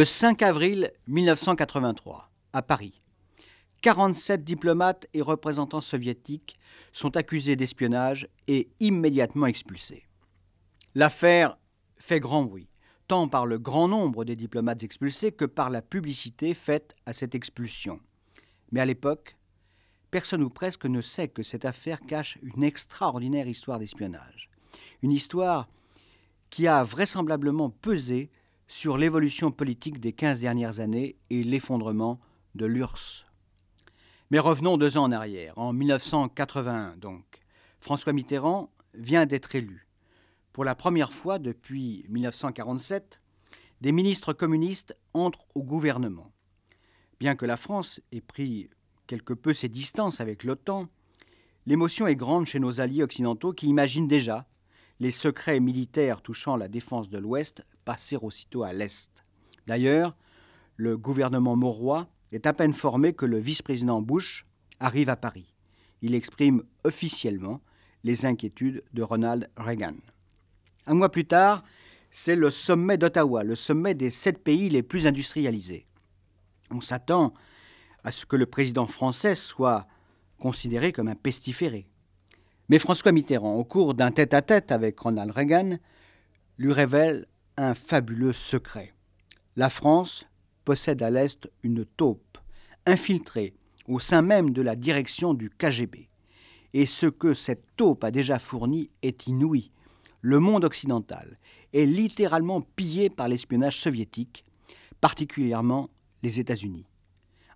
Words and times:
Le 0.00 0.04
5 0.06 0.40
avril 0.42 0.92
1983, 1.08 2.30
à 2.52 2.62
Paris, 2.62 2.99
47 3.82 4.44
diplomates 4.44 5.06
et 5.14 5.22
représentants 5.22 5.80
soviétiques 5.80 6.58
sont 6.92 7.16
accusés 7.16 7.56
d'espionnage 7.56 8.28
et 8.46 8.68
immédiatement 8.78 9.46
expulsés. 9.46 10.06
L'affaire 10.94 11.56
fait 11.96 12.20
grand 12.20 12.42
bruit, 12.42 12.68
tant 13.08 13.28
par 13.28 13.46
le 13.46 13.58
grand 13.58 13.88
nombre 13.88 14.24
des 14.24 14.36
diplomates 14.36 14.82
expulsés 14.82 15.32
que 15.32 15.46
par 15.46 15.70
la 15.70 15.82
publicité 15.82 16.52
faite 16.52 16.94
à 17.06 17.12
cette 17.12 17.34
expulsion. 17.34 18.00
Mais 18.70 18.80
à 18.80 18.86
l'époque, 18.86 19.36
personne 20.10 20.42
ou 20.42 20.50
presque 20.50 20.84
ne 20.84 21.00
sait 21.00 21.28
que 21.28 21.42
cette 21.42 21.64
affaire 21.64 22.00
cache 22.00 22.38
une 22.42 22.64
extraordinaire 22.64 23.48
histoire 23.48 23.78
d'espionnage. 23.78 24.50
Une 25.02 25.12
histoire 25.12 25.68
qui 26.50 26.66
a 26.66 26.82
vraisemblablement 26.82 27.70
pesé 27.70 28.30
sur 28.68 28.98
l'évolution 28.98 29.50
politique 29.50 30.00
des 30.00 30.12
15 30.12 30.40
dernières 30.40 30.80
années 30.80 31.16
et 31.30 31.42
l'effondrement 31.42 32.20
de 32.54 32.66
l'URSS. 32.66 33.29
Mais 34.30 34.38
revenons 34.38 34.76
deux 34.76 34.96
ans 34.96 35.04
en 35.04 35.12
arrière, 35.12 35.58
en 35.58 35.72
1981 35.72 36.96
donc. 36.96 37.24
François 37.80 38.12
Mitterrand 38.12 38.70
vient 38.94 39.26
d'être 39.26 39.56
élu. 39.56 39.88
Pour 40.52 40.64
la 40.64 40.76
première 40.76 41.12
fois 41.12 41.40
depuis 41.40 42.04
1947, 42.08 43.20
des 43.80 43.90
ministres 43.90 44.32
communistes 44.32 44.96
entrent 45.14 45.46
au 45.56 45.64
gouvernement. 45.64 46.30
Bien 47.18 47.34
que 47.34 47.46
la 47.46 47.56
France 47.56 48.00
ait 48.12 48.20
pris 48.20 48.70
quelque 49.08 49.34
peu 49.34 49.52
ses 49.52 49.68
distances 49.68 50.20
avec 50.20 50.44
l'OTAN, 50.44 50.86
l'émotion 51.66 52.06
est 52.06 52.14
grande 52.14 52.46
chez 52.46 52.60
nos 52.60 52.80
alliés 52.80 53.02
occidentaux 53.02 53.52
qui 53.52 53.66
imaginent 53.66 54.08
déjà 54.08 54.46
les 55.00 55.10
secrets 55.10 55.58
militaires 55.58 56.22
touchant 56.22 56.56
la 56.56 56.68
défense 56.68 57.10
de 57.10 57.18
l'Ouest 57.18 57.64
passer 57.84 58.16
aussitôt 58.16 58.62
à 58.62 58.72
l'Est. 58.72 59.24
D'ailleurs, 59.66 60.14
le 60.76 60.96
gouvernement 60.96 61.56
maurois 61.56 62.08
est 62.32 62.46
à 62.46 62.52
peine 62.52 62.72
formé 62.72 63.12
que 63.12 63.26
le 63.26 63.38
vice-président 63.38 64.00
Bush 64.00 64.46
arrive 64.78 65.08
à 65.08 65.16
Paris. 65.16 65.54
Il 66.02 66.14
exprime 66.14 66.62
officiellement 66.84 67.60
les 68.04 68.24
inquiétudes 68.24 68.82
de 68.92 69.02
Ronald 69.02 69.50
Reagan. 69.56 69.94
Un 70.86 70.94
mois 70.94 71.10
plus 71.10 71.26
tard, 71.26 71.62
c'est 72.10 72.36
le 72.36 72.50
sommet 72.50 72.96
d'Ottawa, 72.96 73.44
le 73.44 73.54
sommet 73.54 73.94
des 73.94 74.10
sept 74.10 74.42
pays 74.42 74.68
les 74.68 74.82
plus 74.82 75.06
industrialisés. 75.06 75.86
On 76.70 76.80
s'attend 76.80 77.34
à 78.04 78.10
ce 78.10 78.26
que 78.26 78.36
le 78.36 78.46
président 78.46 78.86
français 78.86 79.34
soit 79.34 79.86
considéré 80.38 80.92
comme 80.92 81.08
un 81.08 81.14
pestiféré. 81.14 81.86
Mais 82.68 82.78
François 82.78 83.12
Mitterrand, 83.12 83.56
au 83.56 83.64
cours 83.64 83.94
d'un 83.94 84.10
tête-à-tête 84.10 84.72
avec 84.72 84.98
Ronald 84.98 85.32
Reagan, 85.32 85.78
lui 86.56 86.72
révèle 86.72 87.26
un 87.56 87.74
fabuleux 87.74 88.32
secret. 88.32 88.94
La 89.56 89.70
France 89.70 90.26
possède 90.70 91.02
à 91.02 91.10
l'Est 91.10 91.50
une 91.64 91.84
taupe, 91.84 92.38
infiltrée 92.86 93.54
au 93.88 93.98
sein 93.98 94.22
même 94.22 94.50
de 94.50 94.62
la 94.62 94.76
direction 94.76 95.34
du 95.34 95.50
KGB. 95.50 96.08
Et 96.74 96.86
ce 96.86 97.08
que 97.08 97.34
cette 97.34 97.64
taupe 97.74 98.04
a 98.04 98.12
déjà 98.12 98.38
fourni 98.38 98.88
est 99.02 99.26
inouï. 99.26 99.72
Le 100.20 100.38
monde 100.38 100.62
occidental 100.62 101.40
est 101.72 101.86
littéralement 101.86 102.60
pillé 102.60 103.10
par 103.10 103.26
l'espionnage 103.26 103.80
soviétique, 103.80 104.44
particulièrement 105.00 105.90
les 106.22 106.38
États-Unis. 106.38 106.86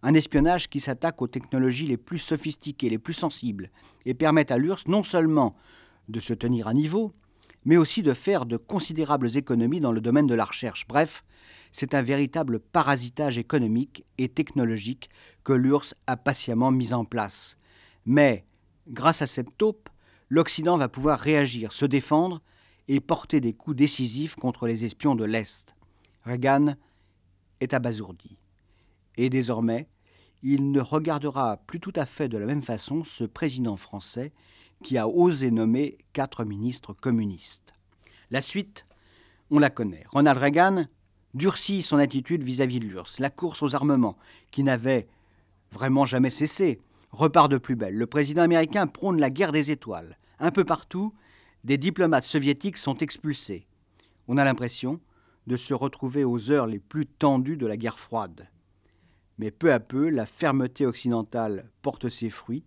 Un 0.02 0.14
espionnage 0.14 0.68
qui 0.68 0.80
s'attaque 0.80 1.22
aux 1.22 1.28
technologies 1.28 1.86
les 1.86 1.96
plus 1.96 2.18
sophistiquées, 2.18 2.90
les 2.90 2.98
plus 2.98 3.12
sensibles, 3.12 3.70
et 4.06 4.14
permet 4.14 4.50
à 4.50 4.58
l'URSS 4.58 4.88
non 4.88 5.04
seulement 5.04 5.54
de 6.08 6.18
se 6.18 6.34
tenir 6.34 6.66
à 6.66 6.74
niveau, 6.74 7.14
mais 7.64 7.76
aussi 7.76 8.02
de 8.02 8.12
faire 8.12 8.44
de 8.44 8.56
considérables 8.56 9.36
économies 9.36 9.78
dans 9.78 9.92
le 9.92 10.00
domaine 10.00 10.26
de 10.26 10.34
la 10.34 10.44
recherche. 10.44 10.84
Bref, 10.88 11.22
c'est 11.74 11.94
un 11.94 12.02
véritable 12.02 12.60
parasitage 12.60 13.36
économique 13.36 14.04
et 14.16 14.28
technologique 14.28 15.10
que 15.42 15.52
l'URSS 15.52 15.96
a 16.06 16.16
patiemment 16.16 16.70
mis 16.70 16.94
en 16.94 17.04
place. 17.04 17.58
Mais, 18.06 18.44
grâce 18.86 19.22
à 19.22 19.26
cette 19.26 19.58
taupe, 19.58 19.88
l'Occident 20.28 20.78
va 20.78 20.88
pouvoir 20.88 21.18
réagir, 21.18 21.72
se 21.72 21.84
défendre 21.84 22.42
et 22.86 23.00
porter 23.00 23.40
des 23.40 23.54
coups 23.54 23.76
décisifs 23.76 24.36
contre 24.36 24.68
les 24.68 24.84
espions 24.84 25.16
de 25.16 25.24
l'Est. 25.24 25.74
Reagan 26.24 26.76
est 27.58 27.74
abasourdi. 27.74 28.38
Et 29.16 29.28
désormais, 29.28 29.88
il 30.44 30.70
ne 30.70 30.80
regardera 30.80 31.56
plus 31.66 31.80
tout 31.80 31.92
à 31.96 32.06
fait 32.06 32.28
de 32.28 32.38
la 32.38 32.46
même 32.46 32.62
façon 32.62 33.02
ce 33.02 33.24
président 33.24 33.76
français 33.76 34.32
qui 34.84 34.96
a 34.96 35.08
osé 35.08 35.50
nommer 35.50 35.98
quatre 36.12 36.44
ministres 36.44 36.92
communistes. 36.92 37.74
La 38.30 38.40
suite, 38.40 38.86
on 39.50 39.58
la 39.58 39.70
connaît. 39.70 40.04
Ronald 40.12 40.38
Reagan 40.38 40.86
durcit 41.34 41.82
son 41.82 41.98
attitude 41.98 42.42
vis-à-vis 42.42 42.80
de 42.80 42.86
l'URSS. 42.86 43.18
La 43.18 43.30
course 43.30 43.62
aux 43.62 43.74
armements, 43.74 44.16
qui 44.50 44.62
n'avait 44.62 45.08
vraiment 45.70 46.04
jamais 46.04 46.30
cessé, 46.30 46.80
repart 47.10 47.50
de 47.50 47.58
plus 47.58 47.76
belle. 47.76 47.96
Le 47.96 48.06
président 48.06 48.42
américain 48.42 48.86
prône 48.86 49.20
la 49.20 49.30
guerre 49.30 49.52
des 49.52 49.70
étoiles. 49.70 50.18
Un 50.38 50.50
peu 50.50 50.64
partout, 50.64 51.14
des 51.64 51.78
diplomates 51.78 52.24
soviétiques 52.24 52.78
sont 52.78 52.98
expulsés. 52.98 53.66
On 54.28 54.36
a 54.36 54.44
l'impression 54.44 55.00
de 55.46 55.56
se 55.56 55.74
retrouver 55.74 56.24
aux 56.24 56.50
heures 56.50 56.66
les 56.66 56.78
plus 56.78 57.06
tendues 57.06 57.56
de 57.56 57.66
la 57.66 57.76
guerre 57.76 57.98
froide. 57.98 58.48
Mais 59.38 59.50
peu 59.50 59.72
à 59.72 59.80
peu, 59.80 60.08
la 60.08 60.26
fermeté 60.26 60.86
occidentale 60.86 61.70
porte 61.82 62.08
ses 62.08 62.30
fruits 62.30 62.64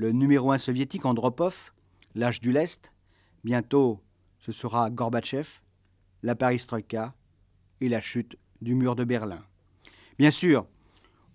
le 0.00 0.12
numéro 0.12 0.50
un 0.50 0.56
soviétique 0.56 1.04
Andropov, 1.04 1.72
l'âge 2.14 2.40
du 2.40 2.52
lest, 2.52 2.90
bientôt 3.44 4.00
ce 4.38 4.50
sera 4.50 4.88
Gorbatchev, 4.88 5.46
la 6.22 6.34
Paris-Troïka 6.34 7.14
et 7.80 7.88
la 7.88 8.00
chute 8.00 8.36
du 8.60 8.74
mur 8.74 8.96
de 8.96 9.04
Berlin. 9.04 9.42
Bien 10.18 10.30
sûr, 10.30 10.66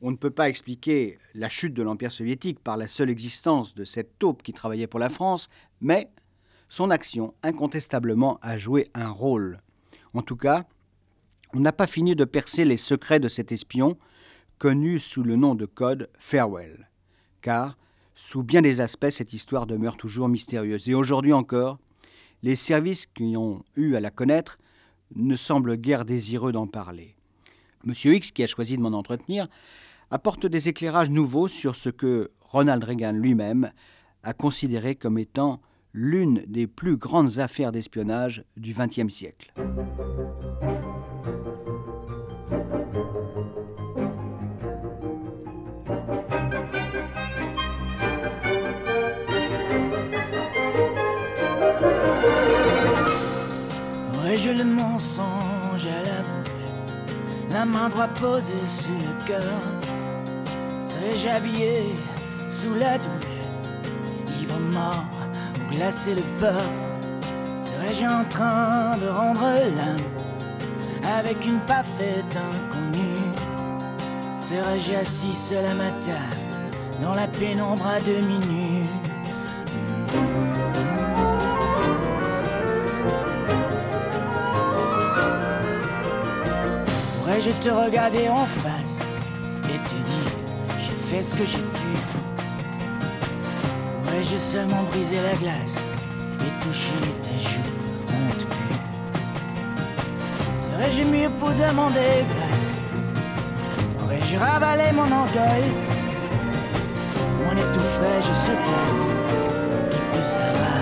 on 0.02 0.12
ne 0.12 0.16
peut 0.16 0.32
pas 0.32 0.50
expliquer 0.50 1.18
la 1.34 1.50
chute 1.50 1.74
de 1.74 1.82
l'Empire 1.82 2.12
soviétique 2.12 2.60
par 2.60 2.78
la 2.78 2.88
seule 2.88 3.10
existence 3.10 3.74
de 3.74 3.84
cette 3.84 4.20
taupe 4.20 4.44
qui 4.44 4.54
travaillait 4.54 4.88
pour 4.88 5.00
la 5.00 5.10
France, 5.10 5.50
mais 5.82 6.12
son 6.70 6.92
action 6.92 7.34
incontestablement 7.44 8.40
a 8.42 8.58
joué 8.58 8.90
un 8.94 9.10
rôle. 9.10 9.62
En 10.14 10.22
tout 10.22 10.36
cas, 10.36 10.66
on 11.54 11.60
n'a 11.60 11.72
pas 11.72 11.88
fini 11.88 12.16
de 12.16 12.26
percer 12.26 12.66
les 12.66 12.78
secrets 12.78 13.20
de 13.20 13.28
cet 13.28 13.52
espion, 13.52 13.98
connu 14.60 15.00
sous 15.00 15.24
le 15.24 15.36
nom 15.36 15.56
de 15.56 15.66
code 15.66 16.10
Farewell, 16.20 16.90
car 17.42 17.78
sous 18.14 18.44
bien 18.44 18.62
des 18.62 18.80
aspects, 18.80 19.10
cette 19.10 19.34
histoire 19.34 19.68
demeure 19.68 19.98
toujours 19.98 20.30
mystérieuse. 20.30 20.88
Et 20.88 20.94
aujourd'hui 20.94 21.34
encore, 21.34 21.80
les 22.44 22.56
services 22.56 23.08
qui 23.08 23.36
ont 23.36 23.64
eu 23.76 23.96
à 23.96 24.00
la 24.00 24.12
connaître 24.12 24.58
ne 25.14 25.36
semblent 25.36 25.78
guère 25.78 26.06
désireux 26.06 26.52
d'en 26.52 26.68
parler. 26.68 27.16
Monsieur 27.84 28.16
X, 28.16 28.32
qui 28.32 28.44
a 28.44 28.48
choisi 28.48 28.78
de 28.78 28.82
m'en 28.82 28.98
entretenir, 28.98 29.48
apporte 30.10 30.46
des 30.46 30.70
éclairages 30.70 31.10
nouveaux 31.10 31.48
sur 31.48 31.76
ce 31.76 31.90
que 31.90 32.32
Ronald 32.42 32.84
Reagan 32.84 33.14
lui-même 33.14 33.72
a 34.24 34.34
considéré 34.34 34.96
comme 34.96 35.18
étant 35.18 35.62
l'une 35.94 36.44
des 36.48 36.68
plus 36.68 36.98
grandes 36.98 37.40
affaires 37.40 37.72
d'espionnage 37.72 38.44
du 38.58 38.74
XXe 38.74 39.14
siècle. 39.14 39.54
Le 54.48 54.64
mensonge 54.64 55.88
à 55.88 56.04
la 56.04 56.22
bouche, 56.22 56.54
la 57.52 57.66
main 57.66 57.90
droite 57.90 58.14
posée 58.22 58.54
sur 58.68 58.94
le 58.94 59.26
cœur. 59.26 59.42
Serais-je 60.88 61.28
habillé 61.28 61.96
sous 62.48 62.76
la 62.76 63.00
douche, 63.00 63.26
ivre 64.40 64.60
mort 64.72 65.04
ou 65.60 65.74
glacé 65.74 66.14
le 66.14 66.22
peur. 66.40 66.62
Serais-je 67.64 68.06
en 68.06 68.24
train 68.30 68.96
de 68.98 69.08
rendre 69.08 69.42
l'âme 69.42 71.16
avec 71.18 71.44
une 71.44 71.60
parfaite 71.62 72.38
inconnue? 72.38 73.26
Serais-je 74.42 74.94
assis 74.94 75.36
seul 75.36 75.66
à 75.66 75.74
ma 75.74 75.90
dans 77.02 77.16
la 77.16 77.28
pénombre 77.28 77.88
à 77.88 78.00
demi 78.00 78.84
nue 87.36 87.42
je 87.42 87.52
te 87.52 87.70
regarder 87.70 88.30
en 88.30 88.46
face 88.46 88.96
et 89.66 89.78
te 89.90 89.96
dire, 90.12 90.32
je 90.88 90.96
fait 91.08 91.24
ce 91.24 91.36
que 91.36 91.46
j'ai 91.46 91.58
pu. 91.58 91.92
Aurais-je 94.08 94.38
seulement 94.38 94.84
brisé 94.92 95.18
la 95.22 95.36
glace 95.38 95.78
et 96.40 96.64
touché 96.64 96.94
ta 97.24 97.36
joue, 97.50 97.72
honte 98.10 98.46
pue. 98.46 98.78
Serais-je 100.64 101.08
mieux 101.08 101.30
pour 101.40 101.50
demander 101.50 102.26
grâce? 102.32 102.66
Aurais-je 104.04 104.38
ravalé 104.38 104.92
mon 104.94 105.04
orgueil? 105.04 105.68
En 107.48 107.52
étoufferais-je 107.52 108.34
ce 108.48 108.54
place 108.66 109.04
Qui 109.92 109.98
peut 110.12 110.24
savoir 110.24 110.82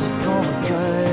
ce 0.00 0.06
qu'on 0.24 0.40
recueille 0.40 1.03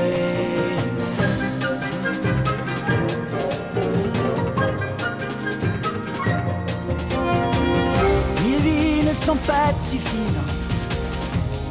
sont 9.32 9.46
pas 9.46 9.72
suffisantes 9.72 10.58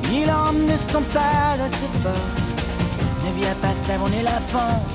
Mille 0.09 0.29
hommes 0.29 0.65
ne 0.65 0.77
sont 0.91 1.05
pas 1.13 1.53
assez 1.65 1.89
forts. 2.01 2.31
Ne 3.23 3.39
viens 3.39 3.55
pas 3.61 3.73
savonner 3.73 4.23
la 4.23 4.39
pente. 4.51 4.89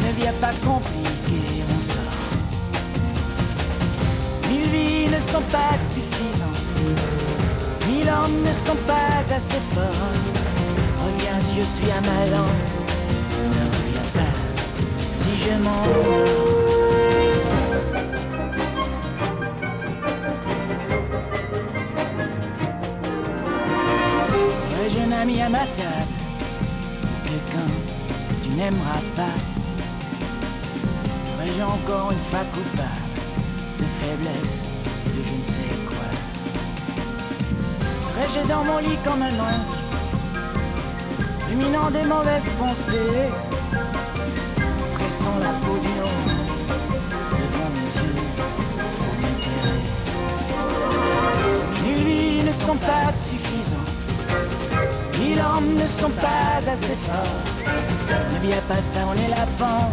Ne 0.00 0.10
viens 0.20 0.32
pas 0.40 0.52
compliquer 0.66 1.64
mon 1.68 1.80
sort. 1.92 2.24
Mille 4.48 4.68
vies 4.72 5.08
ne 5.16 5.20
sont 5.32 5.46
pas 5.56 5.74
suffisantes 5.94 6.64
Mille 7.88 8.08
hommes 8.08 8.40
ne 8.42 8.54
sont 8.66 8.80
pas 8.86 9.34
assez 9.36 9.62
forts. 9.74 10.12
Reviens 11.04 11.38
si 11.40 11.60
je 11.60 11.66
suis 11.74 11.90
un 11.98 12.04
malin 12.10 12.48
Ne 13.52 13.62
reviens 13.76 14.10
pas 14.12 14.34
si 15.20 15.30
je 15.44 15.54
m'endors 15.62 16.65
ami 25.16 25.40
à 25.40 25.48
ma 25.48 25.58
table 25.58 26.14
Quelqu'un 27.24 27.66
que 28.28 28.34
tu 28.44 28.50
n'aimeras 28.50 29.02
pas. 29.16 29.36
Serais-je 31.26 31.62
encore 31.62 32.12
une 32.12 32.24
fois 32.30 32.44
coupable 32.52 33.06
De 33.78 33.84
faiblesse, 33.98 34.58
de 35.06 35.22
je 35.28 35.34
ne 35.40 35.44
sais 35.44 35.76
quoi? 35.86 36.08
Serais-je 37.80 38.48
dans 38.48 38.64
mon 38.64 38.78
lit 38.78 38.98
comme 39.04 39.22
un 39.22 39.38
ange 39.40 39.76
Ruminant 41.48 41.90
des 41.90 42.04
mauvaises 42.04 42.50
pensées 42.58 43.28
Pressant 44.94 45.38
la 45.40 45.52
peau 45.64 45.76
d'une 45.82 46.02
ombre 46.12 46.36
Devant 47.32 47.70
mes 47.76 47.90
yeux 48.00 48.20
pour 48.98 49.12
m'éclairer? 49.20 49.84
Vies 51.84 52.42
ne 52.44 52.52
sont 52.52 52.76
pas 52.76 53.12
suffisantes 53.12 53.35
Mille 55.36 55.74
ne 55.74 55.86
sont 55.86 56.10
pas 56.10 56.56
assez 56.66 56.96
forts. 56.96 57.42
Ne 58.32 58.38
viens 58.46 58.62
pas 58.68 58.80
savonner 58.80 59.28
la 59.28 59.44
pente, 59.58 59.92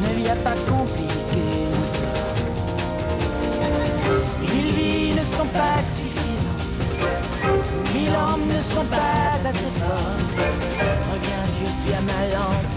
ne 0.00 0.14
viens 0.16 0.36
pas 0.36 0.54
compliquer 0.66 1.68
mon 1.72 1.86
sort. 1.92 2.36
Mille 4.40 4.72
vies 4.72 5.12
ne 5.14 5.20
sont 5.20 5.46
pas 5.52 5.82
suffisantes. 5.82 6.64
Mille 7.92 8.14
hommes 8.16 8.46
ne 8.48 8.60
sont 8.60 8.86
pas 8.86 9.34
assez 9.46 9.70
forts. 9.76 10.16
Reviens 11.12 11.44
je 11.60 11.66
suis 11.82 11.92
à 11.92 12.00
ma 12.00 12.22
lampe, 12.32 12.68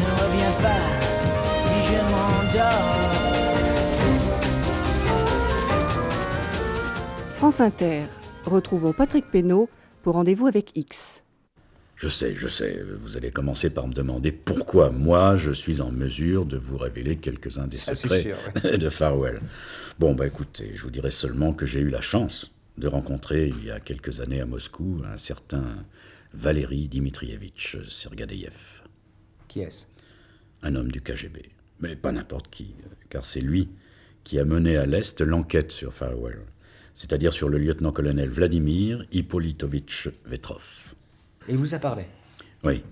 ne 0.00 0.08
reviens 0.22 0.54
pas 0.62 0.86
si 1.68 1.78
je 1.92 2.00
m'endors. 2.10 2.96
France 7.36 7.60
Inter. 7.60 8.00
Retrouvons 8.46 8.92
Patrick 8.92 9.30
Pénaud 9.30 9.68
pour 10.06 10.14
Rendez-vous 10.14 10.46
avec 10.46 10.70
X. 10.76 11.24
Je 11.96 12.08
sais, 12.08 12.36
je 12.36 12.46
sais, 12.46 12.80
vous 13.00 13.16
allez 13.16 13.32
commencer 13.32 13.70
par 13.70 13.88
me 13.88 13.92
demander 13.92 14.30
pourquoi 14.30 14.90
moi 14.90 15.34
je 15.34 15.50
suis 15.50 15.80
en 15.80 15.90
mesure 15.90 16.46
de 16.46 16.56
vous 16.56 16.78
révéler 16.78 17.16
quelques-uns 17.16 17.66
des 17.66 17.76
secrets 17.76 18.22
sûr, 18.22 18.78
de 18.78 18.88
Farwell. 18.88 19.40
Bon, 19.98 20.14
bah 20.14 20.28
écoutez, 20.28 20.70
je 20.76 20.82
vous 20.82 20.92
dirai 20.92 21.10
seulement 21.10 21.52
que 21.52 21.66
j'ai 21.66 21.80
eu 21.80 21.90
la 21.90 22.00
chance 22.00 22.52
de 22.78 22.86
rencontrer 22.86 23.48
il 23.48 23.64
y 23.64 23.72
a 23.72 23.80
quelques 23.80 24.20
années 24.20 24.40
à 24.40 24.46
Moscou 24.46 25.02
un 25.12 25.18
certain 25.18 25.64
Valéry 26.32 26.86
Dmitrievitch 26.86 27.78
Sergadeyev, 27.90 28.82
Qui 29.48 29.62
est-ce? 29.62 29.86
Un 30.62 30.76
homme 30.76 30.92
du 30.92 31.00
KGB. 31.00 31.50
Mais 31.80 31.96
pas 31.96 32.12
n'importe 32.12 32.48
qui, 32.48 32.76
car 33.10 33.26
c'est 33.26 33.40
lui 33.40 33.70
qui 34.22 34.38
a 34.38 34.44
mené 34.44 34.76
à 34.76 34.86
l'Est 34.86 35.20
l'enquête 35.20 35.72
sur 35.72 35.92
Farwell, 35.92 36.42
c'est-à-dire 36.96 37.32
sur 37.32 37.48
le 37.50 37.58
lieutenant-colonel 37.58 38.30
Vladimir 38.30 39.04
Hippolytovitch 39.12 40.08
Vetrov. 40.24 40.94
Et 41.46 41.52
il 41.52 41.58
vous 41.58 41.74
a 41.74 41.78
parlé? 41.78 42.04
Oui. 42.64 42.82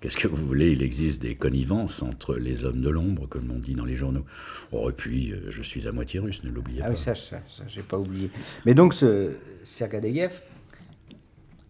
Qu'est-ce 0.00 0.16
que 0.16 0.28
vous 0.28 0.46
voulez? 0.46 0.70
Il 0.72 0.80
existe 0.82 1.20
des 1.20 1.34
connivences 1.34 2.00
entre 2.00 2.36
les 2.36 2.64
hommes 2.64 2.80
de 2.80 2.88
l'ombre, 2.88 3.26
comme 3.28 3.50
on 3.50 3.58
dit 3.58 3.74
dans 3.74 3.84
les 3.84 3.96
journaux. 3.96 4.24
Oh, 4.72 4.88
et 4.88 4.94
puis, 4.94 5.32
euh, 5.32 5.50
je 5.50 5.60
suis 5.62 5.86
à 5.86 5.92
moitié 5.92 6.20
russe, 6.20 6.42
ne 6.44 6.50
l'oubliez 6.50 6.80
Ah 6.80 6.86
pas. 6.86 6.90
oui, 6.92 6.96
ça, 6.98 7.14
ça, 7.14 7.42
ça 7.48 7.64
j'ai 7.68 7.82
pas 7.82 7.98
oublié. 7.98 8.30
Mais 8.64 8.72
donc, 8.72 8.94
ce 8.94 9.32
Sergadeyev 9.64 10.40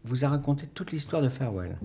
vous 0.04 0.24
a 0.24 0.28
raconté 0.28 0.68
toute 0.72 0.92
l'histoire 0.92 1.22
de 1.22 1.28
Farewell? 1.28 1.76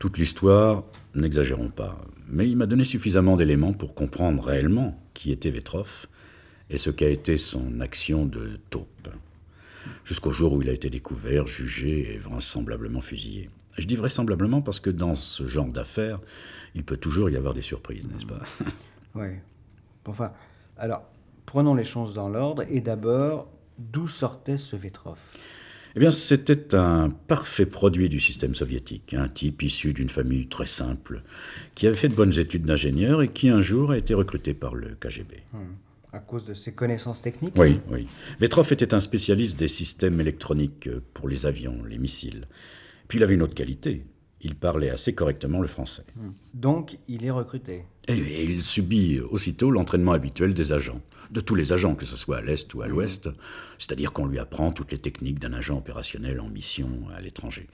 Toute 0.00 0.18
l'histoire, 0.18 0.82
n'exagérons 1.14 1.68
pas, 1.68 2.04
mais 2.26 2.48
il 2.48 2.56
m'a 2.56 2.66
donné 2.66 2.82
suffisamment 2.82 3.36
d'éléments 3.36 3.72
pour 3.72 3.94
comprendre 3.94 4.42
réellement 4.42 5.00
qui 5.14 5.30
était 5.30 5.50
Vetrov 5.50 6.06
et 6.72 6.78
ce 6.78 6.90
qu'a 6.90 7.08
été 7.08 7.36
son 7.36 7.80
action 7.80 8.24
de 8.24 8.58
taupe. 8.70 9.08
Jusqu'au 10.04 10.30
jour 10.30 10.54
où 10.54 10.62
il 10.62 10.68
a 10.70 10.72
été 10.72 10.90
découvert, 10.90 11.46
jugé 11.46 12.14
et 12.14 12.18
vraisemblablement 12.18 13.00
fusillé. 13.00 13.50
Je 13.78 13.86
dis 13.86 13.96
vraisemblablement 13.96 14.62
parce 14.62 14.80
que 14.80 14.90
dans 14.90 15.14
ce 15.14 15.46
genre 15.46 15.66
d'affaires, 15.66 16.20
il 16.74 16.82
peut 16.82 16.96
toujours 16.96 17.30
y 17.30 17.36
avoir 17.36 17.54
des 17.54 17.62
surprises, 17.62 18.08
n'est-ce 18.08 18.26
pas? 18.26 18.42
Oui. 19.14 19.26
Enfin, 20.06 20.32
alors, 20.78 21.02
prenons 21.44 21.74
les 21.74 21.84
choses 21.84 22.14
dans 22.14 22.30
l'ordre. 22.30 22.64
Et 22.70 22.80
d'abord, 22.80 23.46
d'où 23.78 24.08
sortait 24.08 24.56
ce 24.56 24.74
Vetrov 24.74 25.18
Eh 25.94 26.00
bien, 26.00 26.10
c'était 26.10 26.74
un 26.74 27.10
parfait 27.10 27.66
produit 27.66 28.08
du 28.08 28.20
système 28.20 28.54
soviétique, 28.54 29.12
un 29.12 29.28
type 29.28 29.62
issu 29.62 29.92
d'une 29.92 30.08
famille 30.08 30.46
très 30.46 30.64
simple, 30.64 31.22
qui 31.74 31.86
avait 31.86 31.96
fait 31.96 32.08
de 32.08 32.14
bonnes 32.14 32.38
études 32.38 32.64
d'ingénieur 32.64 33.20
et 33.20 33.28
qui 33.28 33.50
un 33.50 33.60
jour 33.60 33.90
a 33.90 33.98
été 33.98 34.14
recruté 34.14 34.54
par 34.54 34.74
le 34.74 34.96
KGB. 34.98 35.42
À 36.12 36.18
cause 36.18 36.44
de 36.44 36.52
ses 36.52 36.72
connaissances 36.74 37.22
techniques 37.22 37.54
Oui, 37.56 37.80
oui. 37.90 38.06
Vetrov 38.38 38.70
était 38.72 38.92
un 38.92 39.00
spécialiste 39.00 39.58
des 39.58 39.68
systèmes 39.68 40.20
électroniques 40.20 40.88
pour 41.14 41.26
les 41.26 41.46
avions, 41.46 41.82
les 41.84 41.98
missiles. 41.98 42.48
Puis 43.08 43.18
il 43.18 43.22
avait 43.22 43.34
une 43.34 43.42
autre 43.42 43.54
qualité. 43.54 44.04
Il 44.42 44.56
parlait 44.56 44.90
assez 44.90 45.14
correctement 45.14 45.60
le 45.60 45.68
français. 45.68 46.04
Donc, 46.52 46.98
il 47.08 47.24
est 47.24 47.30
recruté. 47.30 47.84
Et, 48.08 48.44
il 48.44 48.62
subit 48.62 49.20
aussitôt 49.20 49.70
l'entraînement 49.70 50.12
habituel 50.12 50.54
des 50.54 50.72
agents, 50.72 51.00
de 51.30 51.40
tous 51.40 51.54
les 51.54 51.72
agents, 51.72 51.94
que 51.94 52.04
ce 52.04 52.16
soit 52.16 52.38
à 52.38 52.40
l'Est 52.42 52.72
ou 52.74 52.82
à 52.82 52.88
l'Ouest. 52.88 53.28
C'est-à-dire 53.78 54.12
qu'on 54.12 54.26
lui 54.26 54.38
apprend 54.38 54.72
toutes 54.72 54.92
les 54.92 54.98
techniques 54.98 55.38
d'un 55.38 55.52
agent 55.52 55.76
opérationnel 55.76 56.40
en 56.40 56.48
mission 56.48 56.88
à 57.16 57.20
l'étranger. 57.20 57.68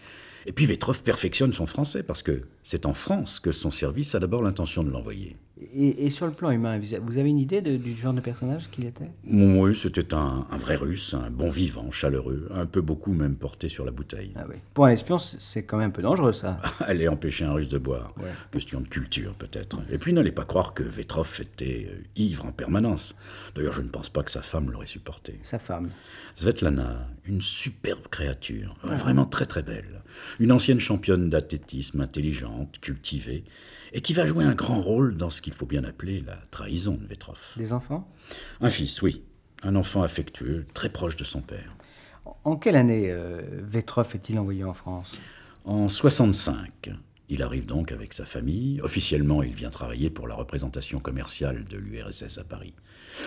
Et 0.46 0.52
puis 0.52 0.64
Vetrov 0.66 1.02
perfectionne 1.02 1.52
son 1.52 1.66
français, 1.66 2.02
parce 2.02 2.22
que 2.22 2.42
c'est 2.62 2.86
en 2.86 2.94
France 2.94 3.40
que 3.40 3.52
son 3.52 3.70
service 3.70 4.14
a 4.14 4.20
d'abord 4.20 4.42
l'intention 4.42 4.82
de 4.82 4.90
l'envoyer. 4.90 5.36
Et, 5.74 6.06
et 6.06 6.10
sur 6.10 6.24
le 6.26 6.32
plan 6.32 6.52
humain, 6.52 6.78
vous 7.02 7.18
avez 7.18 7.28
une 7.28 7.40
idée 7.40 7.60
de- 7.60 7.76
du 7.76 7.92
genre 7.96 8.14
de 8.14 8.20
personnage 8.20 8.70
qu'il 8.70 8.86
était? 8.86 9.10
Oui, 9.28 9.74
c'était 9.74 10.14
un, 10.14 10.46
un 10.50 10.56
vrai 10.56 10.76
russe, 10.76 11.12
un 11.14 11.30
bon 11.30 11.50
vivant, 11.50 11.90
chaleureux, 11.90 12.48
un 12.54 12.64
peu 12.64 12.80
beaucoup 12.80 13.12
même 13.12 13.34
porté 13.34 13.68
sur 13.68 13.84
la 13.84 13.90
bouteille. 13.90 14.30
ah 14.36 14.44
oui. 14.48 14.54
Pour 14.72 14.86
un 14.86 14.90
espion, 14.90 15.18
c'est 15.18 15.64
quand 15.64 15.76
même 15.76 15.88
un 15.88 15.90
peu 15.90 16.00
dangereux, 16.02 16.32
ça. 16.32 16.60
Allez 16.80 17.08
empêcher 17.08 17.44
un 17.44 17.52
russe 17.54 17.68
de 17.68 17.78
boire. 17.78 18.14
Ouais. 18.18 18.30
Question 18.52 18.80
de 18.80 18.86
culture, 18.88 19.34
peut-être. 19.34 19.80
Et 19.90 19.98
puis 19.98 20.12
n'allez 20.18 20.32
pas 20.32 20.44
croire 20.44 20.74
que 20.74 20.82
Vetrov 20.82 21.40
était 21.40 21.88
euh, 21.90 22.02
ivre 22.16 22.44
en 22.44 22.52
permanence. 22.52 23.14
D'ailleurs, 23.54 23.72
je 23.72 23.82
ne 23.82 23.88
pense 23.88 24.08
pas 24.08 24.22
que 24.22 24.30
sa 24.30 24.42
femme 24.42 24.70
l'aurait 24.70 24.86
supporté. 24.86 25.38
Sa 25.42 25.58
femme. 25.58 25.90
Svetlana, 26.36 27.08
une 27.24 27.40
superbe 27.40 28.08
créature, 28.10 28.76
vraiment 28.82 29.26
très 29.26 29.46
très 29.46 29.62
belle. 29.62 30.02
Une 30.38 30.52
ancienne 30.52 30.80
championne 30.80 31.30
d'athlétisme, 31.30 32.00
intelligente, 32.00 32.78
cultivée, 32.80 33.44
et 33.92 34.00
qui 34.00 34.12
va 34.12 34.26
jouer 34.26 34.44
un 34.44 34.54
grand 34.54 34.80
rôle 34.80 35.16
dans 35.16 35.30
ce 35.30 35.42
qu'il 35.42 35.52
faut 35.52 35.66
bien 35.66 35.84
appeler 35.84 36.20
la 36.20 36.36
trahison 36.50 36.94
de 36.94 37.06
Vetrov. 37.06 37.38
Des 37.56 37.72
enfants? 37.72 38.10
Un 38.60 38.70
fils, 38.70 39.02
oui. 39.02 39.22
Un 39.62 39.74
enfant 39.74 40.02
affectueux, 40.02 40.66
très 40.74 40.88
proche 40.88 41.16
de 41.16 41.24
son 41.24 41.40
père. 41.40 41.76
En 42.44 42.56
quelle 42.56 42.76
année 42.76 43.10
euh, 43.10 43.42
Vetrov 43.62 44.14
est-il 44.14 44.38
envoyé 44.38 44.64
en 44.64 44.74
France? 44.74 45.16
En 45.64 45.88
65, 45.88 46.90
il 47.28 47.42
arrive 47.42 47.66
donc 47.66 47.92
avec 47.92 48.14
sa 48.14 48.24
famille. 48.24 48.80
Officiellement, 48.80 49.42
il 49.42 49.52
vient 49.52 49.70
travailler 49.70 50.10
pour 50.10 50.28
la 50.28 50.34
représentation 50.34 50.98
commerciale 50.98 51.64
de 51.64 51.76
l'URSS 51.76 52.38
à 52.38 52.44
Paris. 52.44 52.72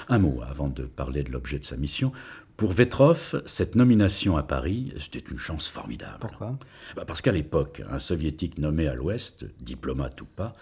Un 0.10 0.20
mot 0.20 0.42
avant 0.42 0.70
de 0.70 0.84
parler 0.84 1.24
de 1.24 1.32
l'objet 1.32 1.60
de 1.60 1.66
sa 1.66 1.78
mission. 1.78 2.12
Pour 2.58 2.74
Vetrov, 2.74 3.42
cette 3.46 3.76
nomination 3.76 4.38
à 4.38 4.44
Paris, 4.44 4.94
c'était 4.98 5.32
une 5.32 5.38
chance 5.38 5.68
formidable. 5.68 6.18
Pourquoi? 6.20 6.58
Bah, 6.96 7.06
Parce 7.06 7.22
qu'à 7.22 7.32
l'époque, 7.32 7.82
un 7.90 8.00
soviétique 8.00 8.58
nommé 8.58 8.88
à 8.88 8.96
l'Ouest, 8.96 9.46
diplomate 9.60 10.20
ou 10.22 10.26
pas, 10.26 10.56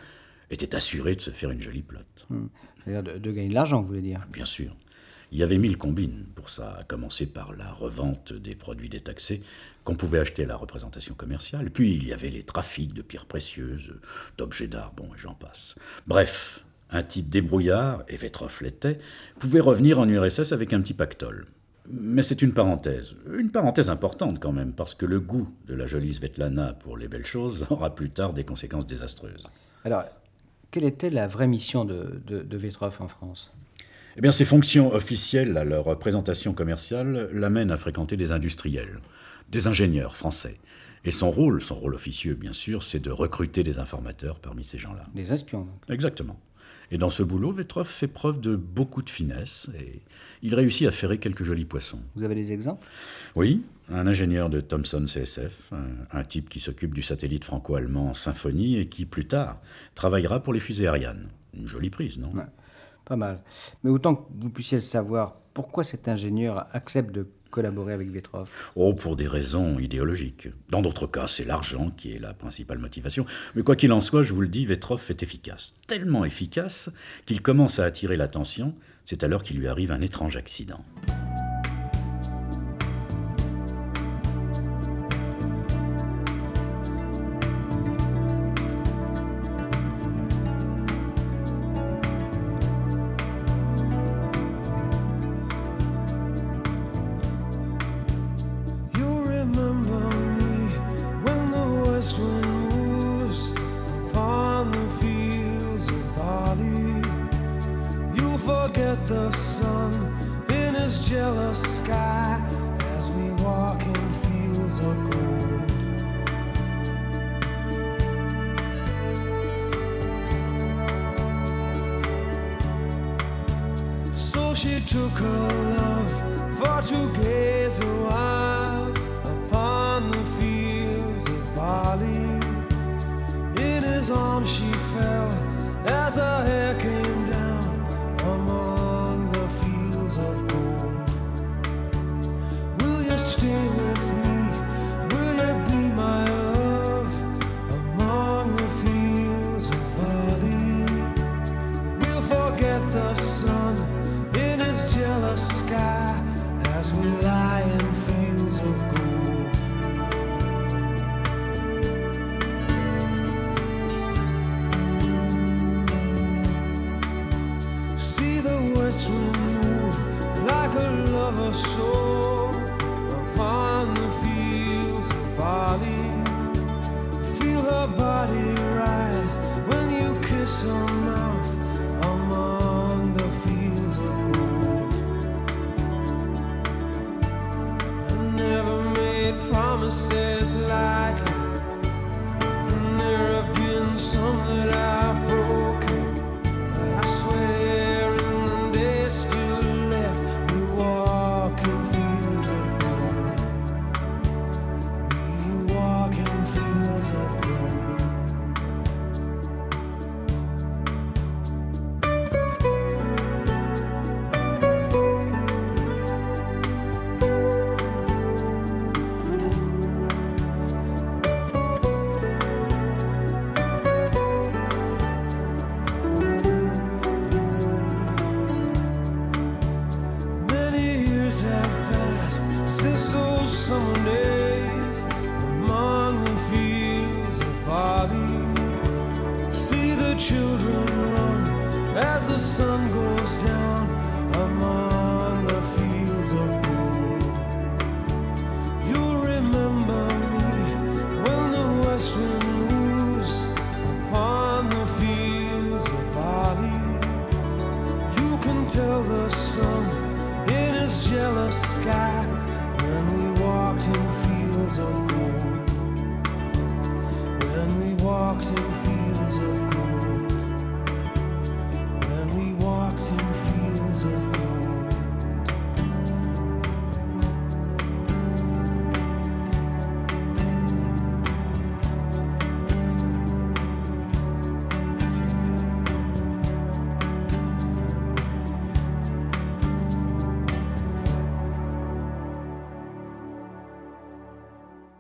était 0.50 0.76
assuré 0.76 1.16
de 1.16 1.22
se 1.22 1.32
faire 1.32 1.52
une 1.52 1.62
jolie 1.62 1.82
plotte. 1.82 2.26
Hmm. 2.30 2.48
C'est-à-dire 2.84 3.14
de, 3.14 3.20
de 3.20 3.32
gagner 3.32 3.50
de 3.50 3.54
l'argent, 3.54 3.82
vous 3.82 3.88
voulez 3.88 4.02
dire? 4.02 4.26
Bien 4.32 4.46
sûr. 4.46 4.76
Il 5.32 5.38
y 5.38 5.44
avait 5.44 5.60
mille 5.60 5.78
combines 5.78 6.26
pour 6.34 6.50
ça, 6.50 6.78
à 6.80 6.84
commencer 6.84 7.28
par 7.28 7.54
la 7.54 7.72
revente 7.72 8.34
des 8.34 8.56
produits 8.56 8.90
détaxés 8.90 9.42
qu'on 9.90 9.96
pouvait 9.96 10.20
acheter 10.20 10.44
à 10.44 10.48
la 10.48 10.56
représentation 10.56 11.16
commerciale. 11.16 11.66
Et 11.66 11.70
puis 11.72 11.96
il 11.96 12.08
y 12.08 12.14
avait 12.14 12.30
les 12.30 12.44
trafics 12.44 12.94
de 12.94 13.02
pierres 13.02 13.26
précieuses, 13.26 13.96
d'objets 14.38 14.68
d'art, 14.68 14.94
bon, 14.96 15.06
et 15.16 15.18
j'en 15.18 15.34
passe. 15.34 15.74
Bref, 16.06 16.64
un 16.92 17.02
type 17.02 17.28
débrouillard, 17.28 18.04
et 18.08 18.16
Vetroff 18.16 18.62
l'était, 18.62 19.00
pouvait 19.40 19.60
revenir 19.60 19.98
en 19.98 20.08
URSS 20.08 20.52
avec 20.52 20.74
un 20.74 20.82
petit 20.82 20.94
pactole. 20.94 21.48
Mais 21.92 22.22
c'est 22.22 22.44
une 22.44 22.54
parenthèse, 22.54 23.16
une 23.36 23.50
parenthèse 23.50 23.90
importante 23.90 24.40
quand 24.40 24.52
même, 24.52 24.74
parce 24.74 24.94
que 24.94 25.08
le 25.08 25.20
goût 25.20 25.50
de 25.66 25.74
la 25.74 25.88
jolie 25.88 26.14
Svetlana 26.14 26.74
pour 26.74 26.96
les 26.96 27.08
belles 27.08 27.26
choses 27.26 27.66
aura 27.72 27.96
plus 27.96 28.12
tard 28.12 28.34
des 28.34 28.44
conséquences 28.44 28.86
désastreuses. 28.86 29.50
Alors, 29.86 30.04
quelle 30.70 30.84
était 30.84 31.10
la 31.10 31.26
vraie 31.26 31.48
mission 31.48 31.84
de, 31.84 32.22
de, 32.28 32.58
Vetrov 32.58 32.96
en 33.00 33.08
France? 33.08 33.52
Eh 34.18 34.22
bien, 34.22 34.32
ses 34.32 34.46
fonctions 34.46 34.94
officielles 34.94 35.58
à 35.58 35.64
leur 35.64 35.98
présentation 35.98 36.54
commerciale 36.54 37.28
l'amènent 37.34 37.72
à 37.72 37.78
fréquenter 37.78 38.18
des 38.18 38.32
industriels, 38.32 39.00
des 39.52 39.68
ingénieurs 39.68 40.16
français. 40.16 40.60
Et 41.06 41.12
son 41.12 41.32
rôle, 41.32 41.62
son 41.62 41.76
rôle 41.76 41.96
officieux 41.96 42.36
bien 42.36 42.54
sûr, 42.54 42.84
c'est 42.84 43.00
de 43.00 43.12
recruter 43.12 43.64
des 43.64 43.80
informateurs 43.80 44.40
parmi 44.40 44.64
ces 44.64 44.78
gens-là. 44.78 45.06
Des 45.14 45.32
espions. 45.32 45.62
Donc. 45.62 45.80
Exactement. 45.90 46.40
Et 46.92 46.98
dans 46.98 47.10
ce 47.10 47.22
boulot, 47.22 47.52
Vetrov 47.52 47.88
fait 47.88 48.08
preuve 48.08 48.42
de 48.42 48.56
beaucoup 48.56 49.04
de 49.04 49.10
finesse 49.10 49.70
et 49.80 50.02
il 50.42 50.56
réussit 50.56 50.88
à 50.88 50.92
ferrer 50.92 51.20
quelques 51.20 51.44
jolis 51.44 51.66
poissons. 51.66 52.02
Vous 52.16 52.24
avez 52.24 52.36
des 52.36 52.52
exemples? 52.52 52.86
Oui, 53.36 53.64
un 53.92 54.08
ingénieur 54.08 54.50
de 54.50 54.60
Thomson 54.60 55.06
CSF, 55.06 55.72
un, 56.12 56.24
type 56.24 56.50
qui 56.50 56.60
s'occupe 56.60 56.94
du 56.94 57.04
satellite 57.04 57.44
franco-allemand 57.44 58.16
Symphonie 58.16 58.78
et 58.78 58.88
qui, 58.88 59.06
plus 59.06 59.28
tard, 59.28 59.62
travaillera 59.94 60.42
pour 60.42 60.52
les 60.52 60.60
fusées 60.60 60.88
Ariane. 60.88 61.30
Une 61.54 61.68
jolie 61.68 61.92
prise, 61.92 62.18
non? 62.18 62.32
Pas 63.06 63.16
mal. 63.16 63.42
Mais 63.84 63.92
autant 63.92 64.16
que 64.16 64.24
vous 64.40 64.50
puissiez 64.50 64.78
le 64.78 64.82
savoir, 64.82 65.40
pourquoi 65.54 65.84
cet 65.84 66.08
ingénieur 66.08 66.68
accepte 66.74 67.12
de 67.12 67.28
collaborer 67.50 67.94
avec 67.94 68.12
Vetrov 68.12 68.72
Oh, 68.76 68.94
pour 68.94 69.16
des 69.16 69.28
raisons 69.28 69.80
idéologiques. 69.80 70.50
Dans 70.70 70.82
d'autres 70.82 71.08
cas, 71.08 71.28
c'est 71.28 71.46
l'argent 71.46 71.92
qui 71.96 72.14
est 72.14 72.20
la 72.20 72.34
principale 72.34 72.78
motivation. 72.78 73.26
Mais 73.56 73.64
quoi 73.64 73.76
qu'il 73.76 73.92
en 73.92 74.00
soit, 74.00 74.22
je 74.22 74.34
vous 74.34 74.42
le 74.42 74.48
dis, 74.48 74.66
Vetrov 74.66 75.04
est 75.10 75.24
efficace. 75.24 75.74
Tellement 75.88 76.26
efficace 76.26 76.90
qu'il 77.26 77.42
commence 77.42 77.80
à 77.80 77.86
attirer 77.86 78.18
l'attention. 78.18 78.76
C'est 79.06 79.24
alors 79.24 79.44
qu'il 79.44 79.58
lui 79.58 79.68
arrive 79.68 79.92
un 79.92 80.02
étrange 80.02 80.38
accident. 80.38 80.84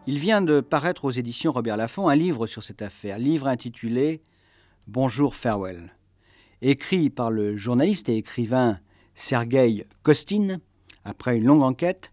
Il 0.08 0.18
vient 0.18 0.41
de 0.41 0.62
paraître 0.62 1.06
aux 1.06 1.12
éditions 1.12 1.51
Robert 1.51 1.77
Laffont 1.77 2.08
un 2.08 2.15
livre 2.15 2.48
sur 2.48 2.63
cette 2.63 2.82
affaire, 2.82 3.20
livre 3.20 3.48
intitulé 3.48 4.24
Bonjour 4.88 5.36
Farewell, 5.36 5.94
écrit 6.62 7.10
par 7.10 7.29
le 7.29 7.58
journaliste 7.58 8.10
et 8.10 8.18
écrivain 8.18 8.79
Sergei 9.13 9.86
Kostin, 10.01 10.60
après 11.06 11.38
une 11.38 11.46
longue 11.46 11.63
enquête, 11.63 12.12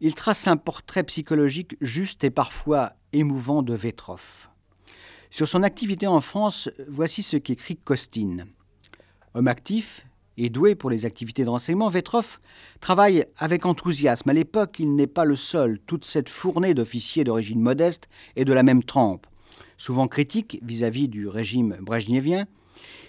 il 0.00 0.14
trace 0.14 0.46
un 0.46 0.56
portrait 0.56 1.02
psychologique 1.04 1.76
juste 1.80 2.22
et 2.22 2.30
parfois 2.30 2.92
émouvant 3.12 3.62
de 3.62 3.74
Vetrov. 3.74 4.48
Sur 5.30 5.48
son 5.48 5.62
activité 5.62 6.06
en 6.06 6.20
France, 6.20 6.70
voici 6.88 7.22
ce 7.22 7.36
qu'écrit 7.36 7.76
Kostin. 7.76 8.46
Homme 9.34 9.48
actif 9.48 10.06
et 10.36 10.48
doué 10.48 10.74
pour 10.74 10.90
les 10.90 11.06
activités 11.06 11.44
de 11.44 11.50
renseignement, 11.50 11.88
Vetrov 11.88 12.38
travaille 12.80 13.26
avec 13.36 13.66
enthousiasme. 13.66 14.30
À 14.30 14.32
l'époque, 14.32 14.76
il 14.78 14.94
n'est 14.94 15.06
pas 15.06 15.24
le 15.24 15.36
seul. 15.36 15.78
Toute 15.86 16.04
cette 16.04 16.28
fournée 16.28 16.74
d'officiers 16.74 17.24
d'origine 17.24 17.60
modeste 17.60 18.08
et 18.36 18.44
de 18.44 18.52
la 18.52 18.62
même 18.62 18.82
trempe. 18.82 19.26
Souvent 19.76 20.08
critiques 20.08 20.58
vis-à-vis 20.62 21.08
du 21.08 21.28
régime 21.28 21.76
brejnevien, 21.80 22.46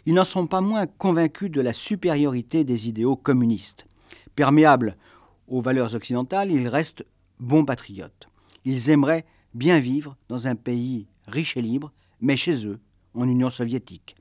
ils 0.06 0.14
n'en 0.14 0.24
sont 0.24 0.48
pas 0.48 0.62
moins 0.62 0.88
convaincus 0.88 1.52
de 1.52 1.62
la 1.62 1.74
supériorité 1.74 2.64
des 2.64 2.88
idéaux 2.90 3.16
communistes. 3.16 3.86
Perméables 4.36 4.98
aux 5.48 5.62
valeurs 5.62 5.96
occidentales, 5.96 6.52
ils 6.52 6.68
restent 6.68 7.06
bons 7.40 7.66
patriotes. 7.66 8.28
Ils 8.66 8.90
aimeraient 8.90 9.26
bien 9.54 9.80
vivre 9.80 10.16
dans 10.30 10.48
un 10.48 10.56
pays 10.56 11.08
riche 11.28 11.58
et 11.58 11.62
libre, 11.62 11.92
mais 12.20 12.38
chez 12.38 12.66
eux, 12.66 12.80
en 13.14 13.28
Union 13.28 13.50
soviétique. 13.50 14.16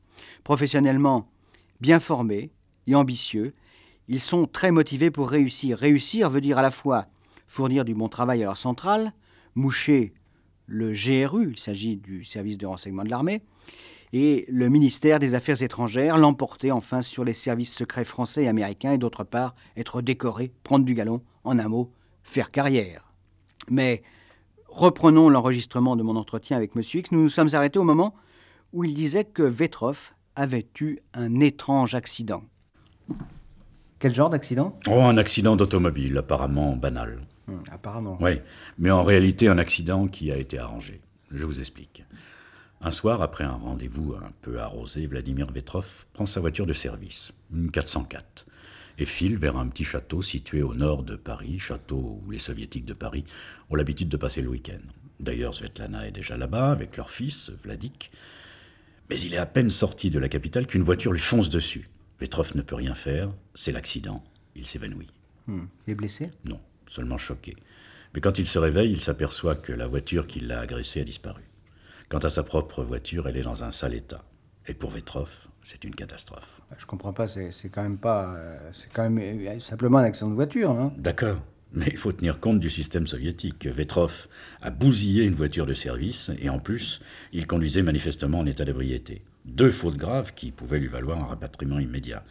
Professionnellement 0.45 1.29
bien 1.81 2.01
formés 2.01 2.51
et 2.87 2.95
ambitieux, 2.95 3.55
ils 4.09 4.21
sont 4.21 4.47
très 4.47 4.71
motivés 4.71 5.11
pour 5.11 5.31
réussir. 5.31 5.79
Réussir 5.79 6.31
veut 6.31 6.41
dire 6.41 6.59
à 6.59 6.63
la 6.63 6.71
fois 6.71 7.07
fournir 7.47 7.85
du 7.85 7.95
bon 7.95 8.09
travail 8.09 8.43
à 8.43 8.47
leur 8.47 8.57
centrale, 8.57 9.13
moucher 9.55 10.15
le 10.67 10.93
GRU, 10.93 11.51
il 11.51 11.59
s'agit 11.59 11.97
du 11.97 12.25
service 12.25 12.59
de 12.59 12.67
renseignement 12.67 13.05
de 13.05 13.11
l'armée, 13.11 13.43
et 14.13 14.45
le 14.49 14.69
ministère 14.69 15.19
des 15.19 15.35
Affaires 15.35 15.63
étrangères, 15.63 16.17
l'emporter 16.17 16.73
enfin 16.73 17.03
sur 17.03 17.25
les 17.25 17.33
services 17.33 17.73
secrets 17.73 18.05
français 18.05 18.45
et 18.45 18.49
américains, 18.49 18.93
et 18.93 18.99
d'autre 18.99 19.25
part 19.25 19.55
être 19.77 20.03
décoré, 20.03 20.53
prendre 20.63 20.85
du 20.85 20.95
galon, 20.95 21.23
en 21.45 21.59
un 21.59 21.69
mot, 21.69 21.93
faire 22.23 22.51
carrière. 22.51 23.13
Mais 23.69 24.03
reprenons 24.69 25.29
l'enregistrement 25.29 25.97
de 25.97 26.03
mon 26.03 26.17
entretien 26.17 26.57
avec 26.57 26.73
M. 26.75 26.83
X. 26.83 27.13
Nous 27.13 27.23
nous 27.23 27.29
sommes 27.29 27.55
arrêtés 27.55 27.79
au 27.79 27.85
moment 27.85 28.15
où 28.73 28.85
il 28.85 28.95
disait 28.95 29.25
que 29.25 29.43
Vetrov 29.43 30.13
avait 30.37 30.67
eu 30.81 30.99
un 31.15 31.41
étrange 31.41 31.95
accident. 31.95 32.43
Quel 33.99 34.15
genre 34.15 34.31
d'accident 34.31 34.79
Oh, 34.89 35.03
un 35.03 35.19
accident 35.19 35.57
d'automobile, 35.57 36.17
apparemment 36.19 36.75
banal. 36.75 37.21
Hum, 37.49 37.63
apparemment. 37.71 38.17
Oui, 38.21 38.41
mais 38.79 38.91
en 38.91 39.03
réalité 39.03 39.49
un 39.49 39.59
accident 39.59 40.09
qui 40.09 40.33
a 40.33 40.37
été 40.37 40.59
arrangé. 40.59 41.01
Je 41.31 41.45
vous 41.45 41.61
explique. 41.61 42.05
Un 42.81 42.91
soir, 42.91 43.21
après 43.21 43.45
un 43.45 43.53
rendez-vous 43.53 44.15
un 44.15 44.33
peu 44.41 44.59
arrosé, 44.59 45.07
Vladimir 45.07 45.53
Vetrov 45.53 46.07
prend 46.15 46.25
sa 46.25 46.41
voiture 46.41 46.65
de 46.65 46.73
service, 46.73 47.33
une 47.53 47.71
404, 47.71 48.47
et 48.97 49.05
file 49.05 49.37
vers 49.37 49.59
un 49.59 49.69
petit 49.69 49.85
château 49.85 50.23
situé 50.23 50.63
au 50.63 50.73
nord 50.73 51.03
de 51.03 51.17
Paris, 51.17 51.59
château 51.59 52.23
où 52.25 52.31
les 52.31 52.39
soviétiques 52.39 52.87
de 52.87 52.95
Paris 52.95 53.25
ont 53.69 53.75
l'habitude 53.75 54.09
de 54.09 54.17
passer 54.17 54.41
le 54.41 54.49
week-end. 54.49 54.81
D'ailleurs, 55.21 55.55
Svetlana 55.55 56.09
est 56.09 56.13
déjà 56.13 56.39
là-bas 56.39 56.71
avec 56.71 56.97
leur 56.97 57.11
fils, 57.11 57.53
Vladik. 57.63 58.11
Mais 59.11 59.21
il 59.21 59.35
est 59.35 59.39
à 59.39 59.45
peine 59.45 59.69
sorti 59.69 60.11
de 60.11 60.19
la 60.19 60.31
capitale 60.31 60.67
qu'une 60.67 60.83
voiture 60.83 61.13
lui 61.13 61.21
fonce 61.21 61.51
dessus. 61.51 61.90
Vetrov 62.21 62.55
ne 62.55 62.63
peut 62.63 62.75
rien 62.75 62.95
faire, 62.95 63.31
c'est 63.55 63.73
l'accident. 63.73 64.23
Il 64.55 64.67
s'évanouit. 64.67 65.09
Hmm. 65.47 65.65
Il 65.87 65.93
est 65.93 65.95
blessé? 65.95 66.31
Non, 66.45 66.61
seulement 66.87 67.19
choqué. 67.19 67.57
Mais 68.15 68.21
quand 68.21 68.39
il 68.39 68.47
se 68.47 68.59
réveille, 68.59 68.93
il 68.93 69.01
s'aperçoit 69.01 69.55
que 69.55 69.73
la 69.73 69.87
voiture 69.87 70.27
qui 70.27 70.41
l'a 70.41 70.61
agressé 70.61 71.01
a 71.01 71.05
disparu. 71.05 71.43
Quant 72.09 72.19
à 72.19 72.31
sa 72.31 72.43
propre 72.43 72.83
voiture, 72.83 73.29
elle 73.29 73.37
est 73.37 73.43
dans 73.43 73.63
un 73.63 73.71
sale 73.71 73.95
état. 73.95 74.25
Et 74.67 74.75
pour 74.75 74.91
Vetrov, 74.91 75.31
c'est 75.63 75.85
une 75.85 75.95
catastrophe. 75.95 76.61
Je 76.77 76.87
comprends 76.87 77.13
pas, 77.13 77.27
c'est 77.27 77.51
quand 77.73 77.83
même 77.83 77.99
pas. 77.99 78.35
Euh, 78.35 78.71
c'est 78.73 78.93
quand 78.93 79.09
même 79.09 79.19
euh, 79.19 79.61
simplement 79.61 79.99
un 79.99 80.05
accident 80.05 80.31
de 80.31 80.35
voiture, 80.35 80.71
hein 80.71 80.93
D'accord. 80.97 81.39
Mais 81.73 81.87
il 81.91 81.97
faut 81.97 82.13
tenir 82.13 82.41
compte 82.41 82.59
du 82.59 82.71
système 82.71 83.07
soviétique. 83.07 83.67
Vetrov 83.67 84.29
a 84.61 84.71
bousillé 84.71 85.25
une 85.25 85.35
voiture 85.35 85.67
de 85.67 85.75
service 85.75 86.31
et 86.41 86.49
en 86.49 86.59
plus, 86.59 87.01
il 87.33 87.47
conduisait 87.47 87.83
manifestement 87.83 88.41
en 88.41 88.47
état 88.47 88.65
d'ébriété. 88.65 89.23
Deux 89.45 89.71
fautes 89.71 89.97
graves 89.97 90.35
qui 90.35 90.51
pouvaient 90.51 90.81
lui 90.81 90.89
valoir 90.89 91.23
un 91.23 91.27
rapatriement 91.27 91.79
immédiat. 91.79 92.25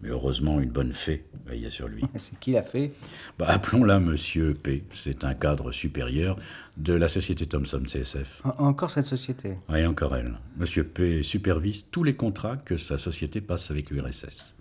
Mais 0.00 0.10
heureusement, 0.10 0.60
une 0.60 0.70
bonne 0.70 0.92
fée 0.92 1.24
veillait 1.46 1.70
sur 1.70 1.88
lui. 1.88 2.02
C'est 2.16 2.38
qui 2.38 2.52
la 2.52 2.62
fée 2.62 2.92
bah, 3.38 3.46
Appelons-la 3.48 4.00
Monsieur 4.00 4.54
P. 4.54 4.84
C'est 4.92 5.24
un 5.24 5.34
cadre 5.34 5.72
supérieur 5.72 6.38
de 6.76 6.92
la 6.92 7.08
société 7.08 7.46
Thomson 7.46 7.82
CSF. 7.84 8.42
encore 8.58 8.90
cette 8.90 9.06
société? 9.06 9.56
Oui, 9.68 9.86
encore 9.86 10.14
elle. 10.16 10.38
Monsieur 10.56 10.84
P. 10.84 11.22
supervise 11.22 11.86
tous 11.90 12.04
les 12.04 12.14
contrats 12.14 12.56
que 12.56 12.76
sa 12.76 12.98
société 12.98 13.40
passe 13.40 13.70
avec 13.70 13.90
l'URSS. 13.90 14.54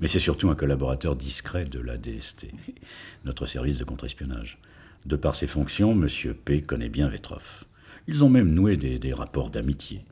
Mais 0.00 0.08
c'est 0.08 0.18
surtout 0.18 0.50
un 0.50 0.54
collaborateur 0.54 1.16
discret 1.16 1.64
de 1.64 1.80
la 1.80 1.96
DST, 1.96 2.46
notre 3.24 3.46
service 3.46 3.78
de 3.78 3.84
contre-espionnage. 3.84 4.58
De 5.06 5.16
par 5.16 5.34
ses 5.34 5.46
fonctions, 5.46 5.94
Monsieur 5.94 6.34
P. 6.34 6.60
connaît 6.60 6.88
bien 6.88 7.08
Vetrov. 7.08 7.64
Ils 8.06 8.24
ont 8.24 8.28
même 8.28 8.52
noué 8.52 8.76
des 8.76 9.12
rapports 9.12 9.50
d'amitié. 9.50 10.02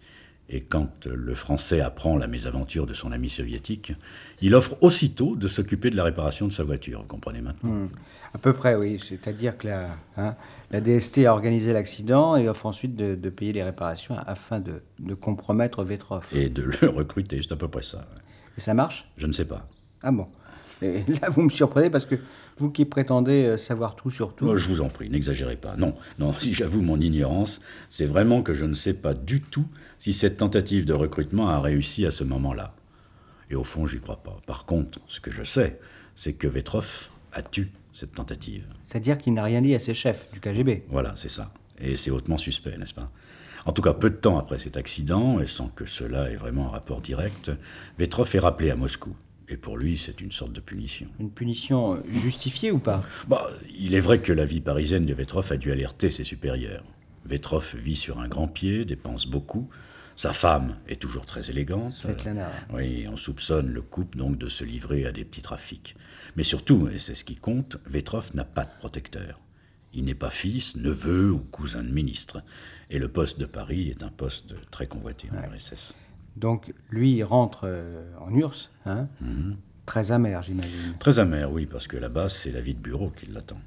Et 0.49 0.61
quand 0.61 1.07
le 1.07 1.35
Français 1.35 1.81
apprend 1.81 2.17
la 2.17 2.29
mésaventure 2.29 2.87
de 2.87 2.95
son 2.95 3.11
ami 3.11 3.29
soviétique, 3.29 3.93
il 4.41 4.55
offre 4.55 4.77
aussitôt 4.81 5.35
de 5.35 5.49
s'occuper 5.49 5.91
de 5.91 5.97
la 5.97 6.05
réparation 6.05 6.47
de 6.47 6.53
sa 6.53 6.63
voiture, 6.63 7.01
vous 7.01 7.09
comprenez 7.09 7.41
maintenant? 7.41 7.71
Hmm. 7.71 7.89
À 8.33 8.39
peu 8.39 8.53
près, 8.53 8.77
oui. 8.77 9.01
C'est-à-dire 9.09 9.59
que 9.59 9.67
la, 9.67 9.97
hein, 10.17 10.37
la, 10.71 10.81
DST 10.81 11.19
a 11.27 11.33
organisé 11.33 11.73
l'accident 11.73 12.37
et 12.37 12.49
offre 12.49 12.67
ensuite 12.67 12.95
de, 12.95 13.31
payer 13.31 13.53
les 13.53 13.65
réparations 13.65 14.17
afin 14.25 14.61
de, 14.61 14.83
de, 15.01 15.15
compromettre 15.15 15.83
Vetrov. 15.83 16.25
Et 16.33 16.49
de 16.49 16.63
le 16.63 16.89
recruter, 16.91 17.41
c'est 17.43 17.53
à 17.53 17.57
peu 17.57 17.69
près 17.69 17.83
ça. 17.83 18.07
Et 18.57 18.61
ça 18.61 18.73
marche? 18.73 19.11
Je 19.17 19.27
ne 19.27 19.33
sais 19.33 19.47
pas. 19.47 19.67
Ah 20.03 20.13
bon 20.13 20.27
et 20.83 21.05
là, 21.21 21.31
vous 21.31 21.43
me 21.43 21.51
surprenez 21.51 21.91
parce 21.91 22.07
que 22.07 22.17
vous 22.59 22.71
qui 22.71 22.85
prétendez 22.85 23.45
euh, 23.45 23.57
savoir 23.57 23.97
tout 23.97 24.11
sur 24.11 24.35
tout. 24.35 24.57
je 24.57 24.69
vous 24.69 24.81
en 24.81 24.89
prie, 24.89 25.09
n'exagérez 25.09 25.57
pas. 25.57 25.75
Non, 25.77 25.95
non, 26.19 26.33
si 26.33 26.55
j'avoue 26.55 26.83
mon 26.83 27.01
ignorance, 27.01 27.61
c'est 27.89 28.07
vraiment 28.07 28.43
que 28.43 28.55
je 28.55 28.65
ne 28.65 28.75
sais 28.75 28.95
pas 28.95 29.15
du 29.15 29.41
tout 29.41 29.67
si 29.99 30.13
cette 30.13 30.39
tentative 30.39 30.85
de 30.85 30.93
recrutement 30.93 31.49
a 31.49 31.61
réussi 31.61 32.05
à 32.05 32.11
ce 32.11 32.25
moment-là. 32.25 32.75
Et 33.51 33.55
au 33.55 33.65
fond, 33.65 33.87
j'y 33.87 34.01
crois 34.01 34.23
pas. 34.23 34.39
Par 34.47 34.67
contre, 34.67 34.99
ce 35.07 35.21
que 35.21 35.31
je 35.31 35.45
sais, 35.45 35.79
c'est 36.15 36.33
que 36.33 36.47
Vetrov 36.47 37.09
a 37.33 37.43
tué 37.43 37.69
cette 37.93 38.13
tentative. 38.13 38.65
C'est-à-dire 38.89 39.19
qu'il 39.19 39.35
n'a 39.35 39.45
rien 39.45 39.63
dit 39.63 39.75
à 39.75 39.79
ses 39.79 39.95
chefs 39.95 40.31
du 40.33 40.41
KGB. 40.41 40.85
Voilà, 40.89 41.13
c'est 41.17 41.31
ça. 41.31 41.53
Et 41.79 41.97
c'est 41.97 42.11
hautement 42.11 42.37
suspect, 42.37 42.77
n'est-ce 42.77 42.95
pas? 42.95 43.11
En 43.65 43.73
tout 43.73 43.83
cas, 43.83 43.95
peu 43.95 44.11
de 44.11 44.17
temps 44.17 44.39
après 44.39 44.59
cet 44.59 44.77
accident, 44.77 45.41
et 45.41 45.47
sans 45.47 45.69
que 45.69 45.87
cela 45.87 46.31
ait 46.31 46.37
vraiment 46.37 46.69
un 46.69 46.71
rapport 46.71 47.01
direct, 47.01 47.51
Vetrov 47.99 48.35
est 48.35 48.39
rappelé 48.39 48.71
à 48.71 48.77
Moscou. 48.77 49.15
Et 49.49 49.57
pour 49.57 49.77
lui, 49.79 49.97
c'est 49.97 50.21
une 50.21 50.33
sorte 50.33 50.53
de 50.53 50.61
punition. 50.61 51.07
Une 51.21 51.31
punition 51.31 51.95
euh, 51.95 52.03
justifiée 52.11 52.73
ou 52.73 52.79
pas? 52.79 53.05
Bah, 53.29 53.51
Il 53.79 53.95
est 53.95 54.01
vrai 54.01 54.21
que 54.21 54.33
la 54.33 54.45
vie 54.45 54.61
parisienne 54.61 55.07
de 55.07 55.15
Vetrov 55.15 55.51
a 55.53 55.57
dû 55.57 55.71
alerter 55.71 56.11
ses 56.11 56.25
supérieurs. 56.25 56.85
Vetrov 57.25 57.75
vit 57.77 57.97
sur 57.97 58.19
un 58.21 58.29
grand 58.29 58.49
pied, 58.49 58.85
dépense 58.85 59.27
beaucoup. 59.27 59.69
Sa 60.17 60.33
femme 60.33 60.77
est 60.89 61.01
toujours 61.01 61.27
très 61.27 61.51
élégante. 61.51 61.93
Svetlana. 61.93 62.51
oui, 62.73 63.07
on 63.09 63.17
soupçonne 63.17 63.69
le 63.69 63.83
couple 63.83 64.17
donc 64.17 64.39
de 64.39 64.49
se 64.49 64.65
livrer 64.65 65.05
à 65.05 65.13
des 65.13 65.25
petits 65.25 65.43
trafics. 65.43 65.95
Mais 66.37 66.43
surtout, 66.43 66.89
et 66.89 66.99
c'est 66.99 67.15
ce 67.15 67.25
qui 67.25 67.37
compte, 67.37 67.77
Vetrov 67.87 68.35
n'a 68.35 68.45
pas 68.45 68.65
de 68.65 68.71
protecteur. 68.79 69.41
Il 69.93 70.05
n'est 70.05 70.15
pas 70.15 70.31
fils, 70.31 70.77
neveu 70.77 71.31
ou 71.31 71.39
cousin 71.39 71.83
de 71.83 71.91
ministre. 71.93 72.43
Et 72.91 72.99
le 72.99 73.09
poste 73.09 73.39
de 73.39 73.47
Paris 73.47 73.89
est 73.89 74.03
un 74.03 74.09
poste 74.09 74.55
très 74.71 74.87
convoité 74.87 75.29
en 75.33 75.55
RSS. 75.55 75.95
Donc 76.37 76.73
lui, 76.91 77.17
il 77.17 77.25
rentre 77.25 77.63
euh, 77.65 78.05
en 78.21 78.35
URSS, 78.35 78.71
hein 78.85 79.09
mhm. 79.21 79.57
très 79.87 80.13
amer, 80.13 80.43
j'imagine. 80.43 80.95
Très 80.99 81.19
amer, 81.19 81.51
oui, 81.51 81.67
parce 81.67 81.87
que 81.87 81.97
là-bas, 81.97 82.29
c'est 82.29 82.53
la 82.53 82.61
vie 82.61 82.75
de 82.75 82.81
bureau 82.81 83.11
qui 83.11 83.27
l'attend. 83.27 83.61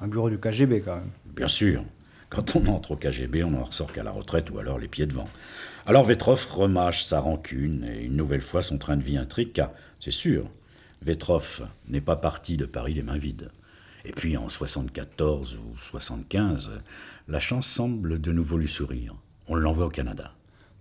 Un 0.00 0.08
bureau 0.08 0.30
du 0.30 0.38
KGB, 0.38 0.82
quand 0.82 0.96
même. 0.96 1.10
Bien 1.34 1.48
sûr. 1.48 1.84
Quand 2.30 2.56
on 2.56 2.66
entre 2.66 2.92
au 2.92 2.96
KGB, 2.96 3.42
on 3.42 3.52
n'en 3.52 3.64
ressort 3.64 3.92
qu'à 3.92 4.02
la 4.02 4.10
retraite 4.10 4.50
ou 4.50 4.58
alors 4.58 4.78
les 4.78 4.88
pieds 4.88 5.06
devant. 5.06 5.28
Alors 5.86 6.04
Vetrov 6.04 6.46
remâche 6.50 7.04
sa 7.04 7.20
rancune 7.20 7.84
et 7.84 8.04
une 8.04 8.16
nouvelle 8.16 8.42
fois 8.42 8.60
son 8.60 8.76
train 8.76 8.96
de 8.96 9.02
vie 9.02 9.16
intrigue, 9.16 9.52
car, 9.52 9.70
c'est 10.00 10.10
sûr, 10.10 10.50
Vetrov 11.00 11.66
n'est 11.88 12.02
pas 12.02 12.16
parti 12.16 12.56
de 12.56 12.66
Paris 12.66 12.94
les 12.94 13.02
mains 13.02 13.16
vides. 13.16 13.50
Et 14.04 14.12
puis 14.12 14.36
en 14.36 14.48
74 14.48 15.56
ou 15.56 15.78
75, 15.78 16.70
la 17.28 17.40
chance 17.40 17.66
semble 17.66 18.20
de 18.20 18.32
nouveau 18.32 18.58
lui 18.58 18.68
sourire. 18.68 19.14
On 19.46 19.54
l'envoie 19.54 19.86
au 19.86 19.90
Canada. 19.90 20.32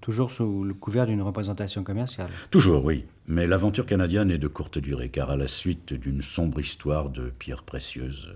Toujours 0.01 0.31
sous 0.31 0.63
le 0.63 0.73
couvert 0.73 1.05
d'une 1.05 1.21
représentation 1.21 1.83
commerciale. 1.83 2.29
Toujours, 2.51 2.85
oui. 2.85 3.05
Mais 3.27 3.47
l'aventure 3.47 3.85
canadienne 3.85 4.31
est 4.31 4.37
de 4.37 4.47
courte 4.47 4.77
durée, 4.77 5.09
car 5.09 5.31
à 5.31 5.37
la 5.37 5.47
suite 5.47 5.93
d'une 5.93 6.21
sombre 6.21 6.59
histoire 6.59 7.09
de 7.09 7.29
pierres 7.29 7.63
précieuses, 7.63 8.33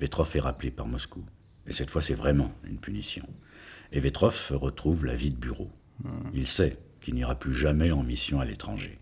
Vetrov 0.00 0.30
est 0.34 0.40
rappelé 0.40 0.70
par 0.70 0.86
Moscou. 0.86 1.24
Et 1.66 1.72
cette 1.72 1.90
fois, 1.90 2.02
c'est 2.02 2.14
vraiment 2.14 2.52
une 2.64 2.78
punition. 2.78 3.26
Et 3.92 4.00
Vetrov 4.00 4.52
retrouve 4.52 5.04
la 5.04 5.14
vie 5.14 5.30
de 5.30 5.36
bureau. 5.36 5.70
Hmm. 6.02 6.10
Il 6.34 6.46
sait 6.46 6.76
qu'il 7.00 7.14
n'ira 7.14 7.34
plus 7.34 7.54
jamais 7.54 7.90
en 7.90 8.02
mission 8.02 8.40
à 8.40 8.44
l'étranger. 8.44 8.98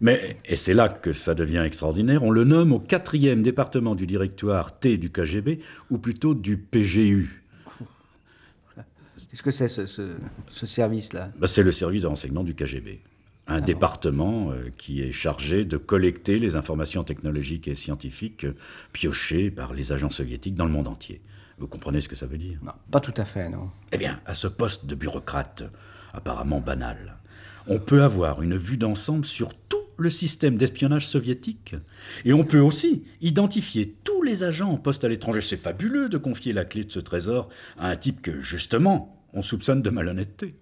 Mais, 0.00 0.36
et 0.44 0.56
c'est 0.56 0.74
là 0.74 0.88
que 0.88 1.12
ça 1.12 1.34
devient 1.34 1.62
extraordinaire, 1.64 2.22
on 2.22 2.30
le 2.30 2.44
nomme 2.44 2.72
au 2.72 2.78
quatrième 2.78 3.42
département 3.42 3.94
du 3.94 4.06
directoire 4.06 4.78
T 4.78 4.96
du 4.96 5.10
KGB, 5.10 5.58
ou 5.90 5.98
plutôt 5.98 6.34
du 6.34 6.56
PGU, 6.56 7.42
Qu'est-ce 9.30 9.42
que 9.42 9.50
c'est 9.50 9.68
ce, 9.68 10.66
service-là? 10.66 11.30
Bah, 11.38 11.46
C'est 11.46 11.62
le 11.62 11.72
service 11.72 12.02
de 12.02 12.06
renseignement 12.06 12.44
du 12.44 12.54
KGB. 12.54 13.00
un 13.46 13.60
département 13.60 14.50
euh, 14.50 14.68
qui 14.76 15.00
est 15.00 15.12
chargé 15.12 15.64
de 15.64 15.76
collecter 15.78 16.38
les 16.38 16.54
informations 16.54 17.02
technologiques 17.02 17.66
et 17.68 17.74
scientifiques 17.74 18.44
euh, 18.44 18.54
piochées 18.92 19.50
par 19.50 19.72
les 19.72 19.92
agents 19.92 20.10
soviétiques 20.10 20.54
dans 20.54 20.66
le 20.66 20.70
monde 20.70 20.88
entier. 20.88 21.22
Vous 21.58 21.66
comprenez 21.66 22.00
ce 22.00 22.08
que 22.08 22.16
ça 22.16 22.26
veut 22.26 22.38
dire? 22.38 22.58
Non, 22.62 22.72
pas 22.90 23.00
tout 23.00 23.14
à 23.16 23.24
fait, 23.24 23.48
non. 23.48 23.70
Eh 23.92 23.98
bien, 23.98 24.20
à 24.26 24.34
ce 24.34 24.48
poste 24.48 24.86
de 24.86 24.94
bureaucrate, 24.94 25.64
apparemment 26.12 26.60
banal, 26.60 27.16
on 27.66 27.78
peut 27.78 28.02
avoir 28.02 28.40
une 28.40 28.56
vue 28.56 28.78
d'ensemble 28.78 29.24
sur 29.24 29.54
tout 29.54 29.67
le 29.98 30.10
système 30.10 30.56
d'espionnage 30.56 31.06
soviétique. 31.06 31.74
Et 32.24 32.32
on 32.32 32.44
peut 32.44 32.60
aussi 32.60 33.04
identifier 33.20 33.96
tous 34.04 34.22
les 34.22 34.42
agents 34.42 34.70
en 34.70 34.78
poste 34.78 35.04
à 35.04 35.08
l'étranger. 35.08 35.40
C'est 35.40 35.56
fabuleux 35.56 36.08
de 36.08 36.18
confier 36.18 36.52
la 36.52 36.64
clé 36.64 36.84
de 36.84 36.92
ce 36.92 37.00
trésor 37.00 37.48
à 37.78 37.88
un 37.88 37.96
type 37.96 38.22
que, 38.22 38.40
justement, 38.40 39.24
on 39.32 39.42
soupçonne 39.42 39.82
de 39.82 39.90
malhonnêteté. 39.90 40.54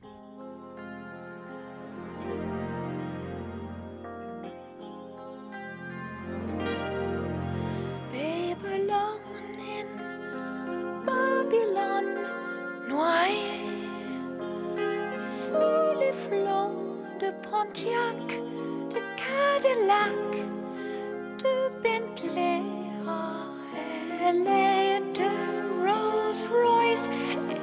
Royce 26.97 27.11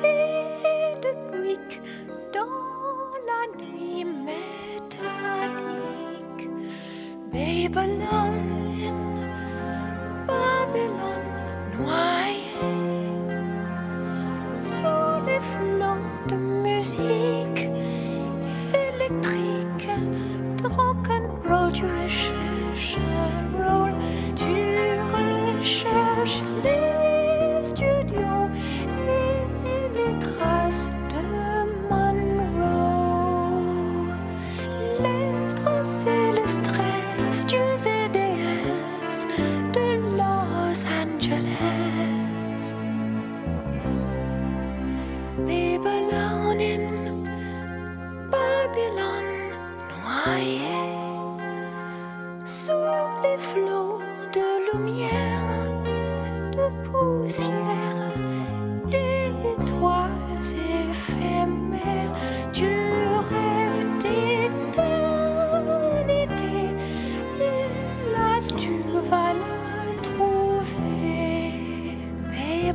et 0.04 0.94
de 1.02 1.12
briques 1.32 1.82
dans 2.34 2.46
la 3.28 3.42
nuit 3.58 4.06
métallique. 4.06 4.94
Babylone 7.32 8.23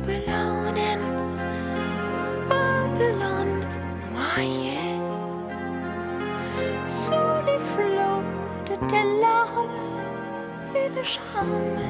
Babylone 0.05 0.77
in 0.77 0.99
Babylone 2.47 3.59
noyée 4.13 4.95
sous 6.83 7.35
les 7.45 7.59
flots 7.59 8.23
de 8.65 8.75
tes 8.87 9.05
larmes 9.21 9.83
et 10.75 10.89
le 10.95 11.03
charme 11.03 11.81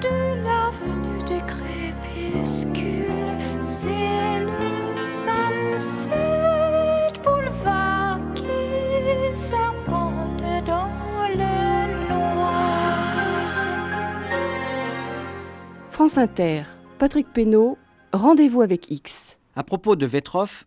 de 0.00 0.16
l'avenue 0.44 1.22
des 1.26 1.42
crépuscules. 1.46 3.34
C'est 3.60 4.40
le 4.40 4.96
Sunset 4.96 6.10
Boulevard 7.22 8.18
qui 8.34 8.46
serpente 9.34 10.42
dans 10.66 10.90
le 11.28 11.54
noir. 12.08 13.54
France 15.90 16.16
Inter, 16.18 16.62
Patrick 17.00 17.32
Pénaud, 17.32 17.78
Rendez-vous 18.12 18.60
avec 18.60 18.90
X. 18.90 19.38
À 19.56 19.64
propos 19.64 19.96
de 19.96 20.04
Vetrov, 20.04 20.66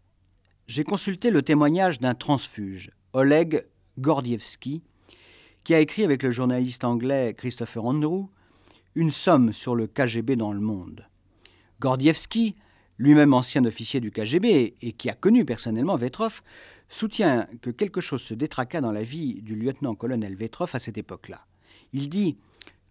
j'ai 0.65 0.83
consulté 0.83 1.29
le 1.29 1.43
témoignage 1.43 1.99
d'un 1.99 2.15
transfuge, 2.15 2.89
Oleg 3.13 3.63
Gordievsky, 3.99 4.81
qui 5.63 5.75
a 5.75 5.79
écrit 5.79 6.03
avec 6.03 6.23
le 6.23 6.31
journaliste 6.31 6.85
anglais 6.85 7.35
Christopher 7.37 7.85
Andrew 7.85 8.29
une 8.95 9.11
somme 9.11 9.53
sur 9.53 9.75
le 9.75 9.85
KGB 9.85 10.35
dans 10.35 10.51
le 10.51 10.59
monde. 10.59 11.07
Gordievsky, 11.79 12.55
lui-même 12.97 13.35
ancien 13.35 13.63
officier 13.65 13.99
du 13.99 14.09
KGB 14.09 14.73
et 14.81 14.91
qui 14.93 15.11
a 15.11 15.13
connu 15.13 15.45
personnellement 15.45 15.97
Vetrov, 15.97 16.41
soutient 16.89 17.47
que 17.61 17.69
quelque 17.69 18.01
chose 18.01 18.23
se 18.23 18.33
détraqua 18.33 18.81
dans 18.81 18.91
la 18.91 19.03
vie 19.03 19.39
du 19.43 19.55
lieutenant-colonel 19.55 20.35
Vetrov 20.35 20.71
à 20.73 20.79
cette 20.79 20.97
époque-là. 20.97 21.45
Il 21.93 22.09
dit 22.09 22.37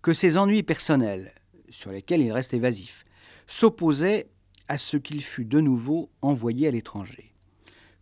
que 0.00 0.12
ses 0.12 0.38
ennuis 0.38 0.62
personnels, 0.62 1.34
sur 1.70 1.90
lesquels 1.90 2.20
il 2.20 2.30
reste 2.30 2.54
évasif, 2.54 3.04
s'opposaient 3.52 4.30
à 4.66 4.78
ce 4.78 4.96
qu'il 4.96 5.22
fut 5.22 5.44
de 5.44 5.60
nouveau 5.60 6.08
envoyé 6.22 6.68
à 6.68 6.70
l'étranger. 6.70 7.34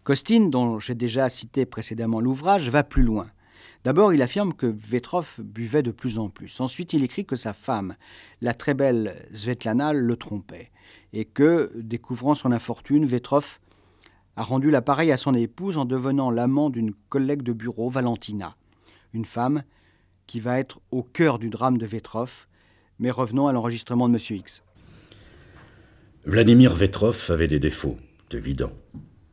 Costin, 0.05 0.47
dont 0.49 0.79
j'ai 0.79 0.95
déjà 0.95 1.29
cité 1.29 1.67
précédemment 1.67 2.21
l'ouvrage, 2.21 2.71
va 2.71 2.85
plus 2.85 3.03
loin. 3.03 3.29
D'abord, 3.83 4.13
il 4.13 4.23
affirme 4.23 4.55
que 4.55 4.67
Vetrov 4.67 5.41
buvait 5.43 5.83
de 5.83 5.91
plus 5.91 6.19
en 6.19 6.29
plus. 6.31 6.61
Ensuite, 6.61 6.93
il 6.93 7.03
écrit 7.03 7.27
que 7.27 7.35
sa 7.35 7.53
femme, 7.53 7.97
la 8.41 8.55
très 8.55 8.75
belle 8.75 9.27
Svetlana, 9.35 9.93
le 9.93 10.17
trompait. 10.17 10.71
Et 11.13 11.25
que, 11.25 11.73
découvrant 11.75 12.35
son 12.35 12.53
infortune, 12.53 13.05
Vetrov 13.05 13.59
a 14.37 14.45
rendu 14.45 14.71
l'appareil 14.71 15.11
à 15.11 15.17
son 15.17 15.35
épouse 15.35 15.79
en 15.79 15.85
devenant 15.85 16.31
l'amant 16.31 16.71
d'une 16.71 16.95
collègue 17.09 17.43
de 17.43 17.53
bureau, 17.53 17.89
Valentina. 17.89 18.57
Une 19.13 19.25
femme 19.25 19.65
qui 20.29 20.39
va 20.39 20.61
être 20.61 20.81
au 20.93 21.03
cœur 21.03 21.41
du 21.41 21.51
drame 21.51 21.77
de 21.77 21.87
Vetrov. 21.87 22.47
Mais 23.01 23.11
revenons 23.11 23.49
à 23.49 23.53
l'enregistrement 23.53 24.09
de 24.09 24.15
M. 24.15 24.39
X. 24.39 24.63
Vladimir 26.27 26.75
Vetrov 26.75 27.31
avait 27.31 27.49
des 27.49 27.59
défauts, 27.59 27.99
c'est 28.29 28.37
évident. 28.37 28.73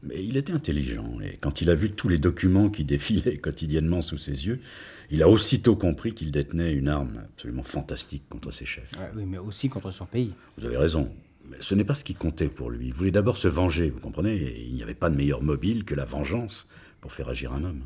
Mais 0.03 0.23
il 0.23 0.37
était 0.37 0.53
intelligent, 0.53 1.19
et 1.21 1.37
quand 1.41 1.59
il 1.59 1.69
a 1.69 1.75
vu 1.75 1.91
tous 1.91 2.07
les 2.07 2.17
documents 2.17 2.69
qui 2.69 2.85
défilaient 2.85 3.37
quotidiennement 3.41 4.01
sous 4.01 4.17
ses 4.17 4.47
yeux, 4.47 4.61
il 5.09 5.21
a 5.21 5.29
aussitôt 5.29 5.75
compris 5.75 6.13
qu'il 6.13 6.31
détenait 6.31 6.73
une 6.73 6.87
arme 6.87 7.23
absolument 7.33 7.63
fantastique 7.63 8.23
contre 8.29 8.51
ses 8.51 8.65
chefs. 8.65 8.91
Ouais, 8.97 9.09
oui, 9.15 9.23
mais 9.25 9.37
aussi 9.37 9.67
contre 9.67 9.91
son 9.91 10.05
pays. 10.05 10.33
Vous 10.57 10.65
avez 10.65 10.77
raison. 10.77 11.11
Mais 11.49 11.57
ce 11.59 11.75
n'est 11.75 11.83
pas 11.83 11.95
ce 11.95 12.03
qui 12.03 12.13
comptait 12.13 12.49
pour 12.49 12.69
lui. 12.69 12.87
Il 12.87 12.93
voulait 12.93 13.11
d'abord 13.11 13.37
se 13.37 13.47
venger, 13.47 13.89
vous 13.89 14.01
comprenez 14.01 14.35
Et 14.35 14.65
il 14.67 14.73
n'y 14.73 14.83
avait 14.83 14.93
pas 14.93 15.09
de 15.09 15.15
meilleur 15.15 15.41
mobile 15.41 15.85
que 15.85 15.95
la 15.95 16.05
vengeance 16.05 16.69
pour 16.99 17.11
faire 17.11 17.29
agir 17.29 17.53
un 17.53 17.63
homme. 17.63 17.85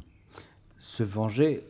Se 0.80 1.04
venger 1.04 1.64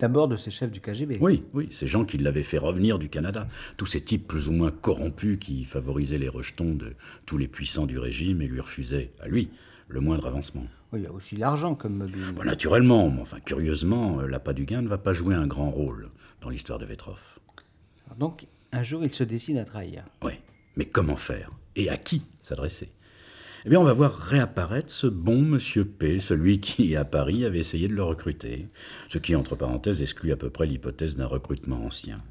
d'abord 0.00 0.28
de 0.28 0.36
ses 0.36 0.50
chefs 0.50 0.70
du 0.70 0.80
KGB. 0.80 1.18
Oui, 1.20 1.44
oui, 1.52 1.68
ces 1.70 1.86
gens 1.86 2.04
qui 2.04 2.18
l'avaient 2.18 2.42
fait 2.42 2.58
revenir 2.58 2.98
du 2.98 3.08
Canada. 3.08 3.46
Tous 3.76 3.86
ces 3.86 4.00
types 4.00 4.26
plus 4.26 4.48
ou 4.48 4.52
moins 4.52 4.70
corrompus 4.70 5.38
qui 5.38 5.64
favorisaient 5.64 6.18
les 6.18 6.28
rejetons 6.28 6.74
de 6.74 6.94
tous 7.26 7.38
les 7.38 7.48
puissants 7.48 7.86
du 7.86 7.98
régime 7.98 8.42
et 8.42 8.46
lui 8.46 8.60
refusaient, 8.60 9.12
à 9.20 9.28
lui, 9.28 9.50
le 9.88 10.00
moindre 10.00 10.26
avancement. 10.26 10.64
Oui, 10.92 11.00
il 11.00 11.04
y 11.04 11.06
a 11.06 11.12
aussi 11.12 11.36
l'argent 11.36 11.74
comme 11.74 11.96
mobile. 11.96 12.22
Bon, 12.34 12.44
naturellement, 12.44 13.10
mais 13.10 13.20
enfin, 13.20 13.38
curieusement, 13.40 14.22
l'appât 14.22 14.54
du 14.54 14.64
gain 14.64 14.82
ne 14.82 14.88
va 14.88 14.98
pas 14.98 15.12
jouer 15.12 15.34
un 15.34 15.46
grand 15.46 15.70
rôle 15.70 16.10
dans 16.40 16.48
l'histoire 16.48 16.78
de 16.78 16.86
Vetrov. 16.86 17.38
Alors 18.06 18.16
donc, 18.16 18.46
un 18.72 18.82
jour, 18.82 19.04
il 19.04 19.10
se 19.10 19.22
décide 19.22 19.58
à 19.58 19.64
trahir. 19.64 20.04
Oui, 20.22 20.32
mais 20.76 20.86
comment 20.86 21.16
faire? 21.16 21.50
Et 21.76 21.90
à 21.90 21.96
qui 21.96 22.22
s'adresser? 22.40 22.90
Eh 23.66 23.68
bien, 23.68 23.78
on 23.78 23.84
va 23.84 23.92
voir 23.92 24.14
réapparaître 24.14 24.90
ce 24.90 25.06
bon 25.06 25.42
monsieur 25.42 25.84
P, 25.84 26.18
celui 26.18 26.60
qui, 26.60 26.96
à 26.96 27.04
Paris, 27.04 27.44
avait 27.44 27.58
essayé 27.58 27.88
de 27.88 27.94
le 27.94 28.02
recruter. 28.02 28.68
Ce 29.08 29.18
qui, 29.18 29.36
entre 29.36 29.54
parenthèses, 29.54 30.00
exclut 30.00 30.32
à 30.32 30.36
peu 30.36 30.48
près 30.48 30.64
l'hypothèse 30.64 31.16
d'un 31.16 31.26
recrutement 31.26 31.84
ancien. 31.84 32.22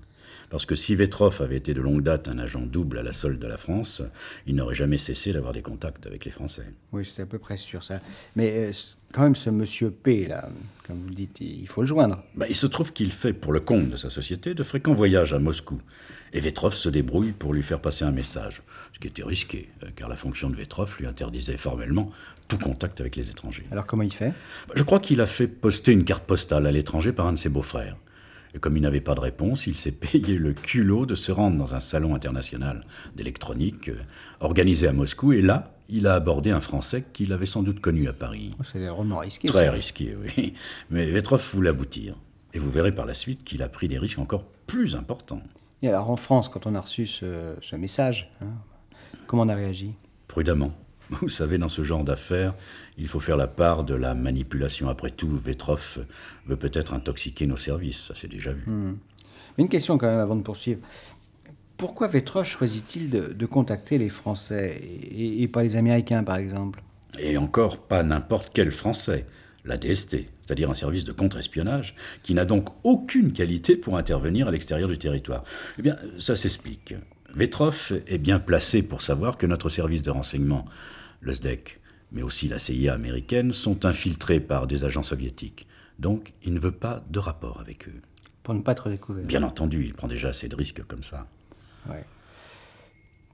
Parce 0.50 0.65
que 0.65 0.74
si 0.74 0.96
Vetrov 0.96 1.39
avait 1.44 1.58
été 1.58 1.76
de 1.76 1.82
longue 1.82 2.02
date 2.02 2.30
un 2.30 2.39
agent 2.39 2.63
double 2.63 2.98
à 2.98 3.04
la 3.04 3.13
solde 3.13 3.38
de 3.38 3.46
la 3.46 3.58
France, 3.58 4.02
il 4.48 4.56
n'aurait 4.56 4.74
jamais 4.74 4.98
cessé 4.98 5.32
d'avoir 5.32 5.54
des 5.54 5.62
contacts 5.62 6.08
avec 6.08 6.26
les 6.26 6.32
Français. 6.32 6.65
Oui, 6.92 7.06
c'est 7.06 7.22
à 7.22 7.28
peu 7.28 7.38
près 7.38 7.58
sûr, 7.58 7.84
ça. 7.84 8.02
Mais 8.36 8.52
euh, 8.70 8.72
quand 9.13 9.22
même, 9.22 9.36
ce 9.36 9.52
monsieur 9.52 9.92
P, 9.92 10.26
là, 10.26 10.50
comme 10.88 10.98
vous 10.98 11.10
le 11.10 11.15
dites, 11.15 11.38
il 11.42 11.68
faut 11.68 11.82
le 11.82 11.88
joindre. 11.88 12.24
Bah, 12.34 12.48
il 12.50 12.56
se 12.56 12.65
trouve 12.65 12.92
qu'il 12.92 13.12
fait, 13.12 13.34
pour 13.34 13.54
le 13.54 13.60
compte 13.60 13.92
de 13.92 13.98
sa 13.98 14.10
société, 14.10 14.56
de 14.56 14.63
fréquents 14.63 14.96
voyages 14.96 15.32
à 15.32 15.38
Moscou. 15.38 15.80
Et 16.34 16.39
Vetroff 16.39 16.76
se 16.76 16.89
débrouille 16.89 17.32
pour 17.32 17.54
lui 17.54 17.63
faire 17.63 17.80
passer 17.80 18.06
un 18.06 18.12
message, 18.12 18.62
ce 18.94 19.00
qui 19.00 19.08
était 19.08 19.24
risqué, 19.24 19.70
euh, 19.84 19.88
car 19.96 20.10
la 20.10 20.15
fonction 20.15 20.50
de 20.50 20.56
Vetroff 20.56 21.00
lui 21.00 21.08
interdisait 21.08 21.58
formellement 21.58 22.12
tout 22.48 22.58
contact 22.58 23.00
avec 23.02 23.15
les 23.15 23.30
étrangers. 23.30 23.65
Alors 23.72 23.86
comment 23.86 24.04
il 24.04 24.13
fait? 24.13 24.34
Je 24.76 24.84
crois 24.84 25.00
qu'il 25.00 25.22
a 25.22 25.28
fait 25.28 25.48
poster 25.48 25.92
une 25.92 26.04
carte 26.04 26.26
postale 26.26 26.68
à 26.68 26.72
l'étranger 26.72 27.12
par 27.12 27.28
un 27.28 27.34
de 27.34 27.39
ses 27.39 27.50
beaux-frères. 27.50 27.96
Et 28.56 28.60
comme 28.60 28.78
il 28.78 28.82
n'avait 28.82 29.02
pas 29.02 29.15
de 29.15 29.20
réponse, 29.20 29.68
il 29.68 29.78
s'est 29.78 29.92
payé 30.12 30.38
le 30.38 30.54
culot 30.54 31.06
de 31.06 31.15
se 31.15 31.32
rendre 31.32 31.58
dans 31.58 31.76
un 31.76 31.80
salon 31.80 32.15
international 32.15 32.86
d'électronique 33.15 33.89
euh, 33.89 33.98
organisé 34.39 34.88
à 34.88 34.94
Moscou. 34.94 35.34
Et 35.34 35.42
là, 35.42 35.72
il 35.89 36.08
a 36.08 36.15
abordé 36.15 36.52
un 36.52 36.62
Français 36.62 37.06
qu'il 37.13 37.34
avait 37.34 37.46
sans 37.46 37.63
doute 37.63 37.80
connu 37.80 38.08
à 38.08 38.13
Paris. 38.13 38.52
Oh, 38.60 38.63
C'est 38.72 38.86
drôlement 38.86 39.20
risqué. 39.20 39.48
Très 39.48 39.65
ça. 39.65 39.72
risqué, 39.72 40.15
oui. 40.38 40.54
Mais 40.89 41.10
Vetroff 41.10 41.54
voulait 41.54 41.70
aboutir. 41.70 42.15
Et 42.54 42.60
vous 42.60 42.70
verrez 42.70 42.92
par 42.92 43.06
la 43.06 43.13
suite 43.13 43.44
qu'il 43.44 43.62
a 43.62 43.70
pris 43.70 43.88
des 43.88 44.00
risques 44.00 44.20
encore 44.20 44.46
plus 44.65 44.96
importants. 44.96 45.44
Et 45.82 45.88
alors 45.88 46.10
en 46.10 46.15
France, 46.18 46.50
quand 46.50 46.65
on 46.68 46.76
a 46.76 46.82
reçu 46.82 47.08
ce, 47.08 47.56
ce 47.62 47.76
message, 47.76 48.32
hein, 48.42 48.48
comment 49.28 49.44
on 49.44 49.50
a 49.50 49.56
réagi? 49.56 49.94
Prudemment. 50.28 50.74
Vous 51.10 51.30
savez, 51.30 51.58
dans 51.58 51.70
ce 51.70 51.82
genre 51.82 52.04
d'affaires, 52.04 52.54
il 52.98 53.08
faut 53.08 53.20
faire 53.20 53.38
la 53.38 53.48
part 53.48 53.84
de 53.84 53.96
la 53.96 54.13
manipulation. 54.13 54.89
Après 54.89 55.10
tout, 55.10 55.30
Vetroff 55.30 56.00
veut 56.46 56.58
peut-être 56.58 56.94
intoxiquer 56.94 57.48
nos 57.48 57.58
services, 57.58 58.08
ça 58.08 58.13
c'est 58.15 58.28
déjà 58.28 58.52
vu. 58.52 58.63
Mais 58.68 59.63
une 59.63 59.70
question 59.70 59.98
quand 59.98 60.08
même 60.08 60.20
avant 60.20 60.36
de 60.36 60.44
poursuivre. 60.44 60.82
Pourquoi 61.78 62.08
Vetroff 62.08 62.48
choisit-il 62.48 63.10
de, 63.10 63.34
de 63.34 63.46
contacter 63.46 63.98
les 63.98 64.10
Français? 64.10 64.82
Et, 64.84 65.42
et 65.42 65.48
pas 65.48 65.63
les 65.63 65.78
Américains 65.78 66.24
par 66.24 66.36
exemple? 66.36 66.84
Et 67.18 67.38
encore 67.38 67.78
pas 67.78 68.04
n'importe 68.04 68.52
quel 68.54 68.72
Français, 68.72 69.26
la 69.65 69.78
DST, 69.78 70.26
c'est-à-dire 70.41 70.69
un 70.69 70.76
service 70.76 71.04
de 71.04 71.12
contre-espionnage, 71.12 71.95
qui 72.24 72.34
n'a 72.34 72.45
donc 72.45 72.69
aucune 72.84 73.34
qualité 73.34 73.76
pour 73.76 73.98
intervenir 73.98 74.48
à 74.48 74.52
l'extérieur 74.52 74.89
du 74.89 74.98
territoire. 74.98 75.43
Eh 75.78 75.82
bien, 75.82 75.98
ça 76.17 76.36
s'explique. 76.36 76.95
Vetroff 77.36 77.93
est 78.08 78.17
bien 78.17 78.39
placé 78.39 78.82
pour 78.82 79.02
savoir 79.02 79.38
que 79.38 79.45
notre 79.45 79.69
service 79.69 80.02
de 80.02 80.10
renseignement, 80.10 80.65
le 81.22 81.34
SDEC, 81.34 81.80
mais 82.12 82.24
aussi 82.24 82.48
la 82.48 82.58
CIA 82.58 82.93
américaine, 82.93 83.54
sont 83.54 83.86
infiltrés 83.86 84.39
par 84.39 84.65
des 84.65 84.84
agents 84.84 85.04
soviétiques. 85.04 85.67
Donc, 86.00 86.34
il 86.43 86.54
ne 86.54 86.60
veut 86.60 86.72
pas 86.72 87.04
de 87.10 87.19
rapport 87.19 87.60
avec 87.60 87.88
eux. 87.88 88.02
Pour 88.41 88.54
ne 88.54 88.62
pas 88.62 88.72
être 88.72 88.89
découvert. 88.89 89.26
Bien 89.26 89.43
entendu, 89.43 89.84
il 89.84 89.93
prend 89.93 90.08
déjà 90.08 90.30
assez 90.30 90.48
de 90.48 90.56
risques 90.56 90.84
comme 90.88 91.04
ça. 91.04 91.28
Ouais. 91.88 92.04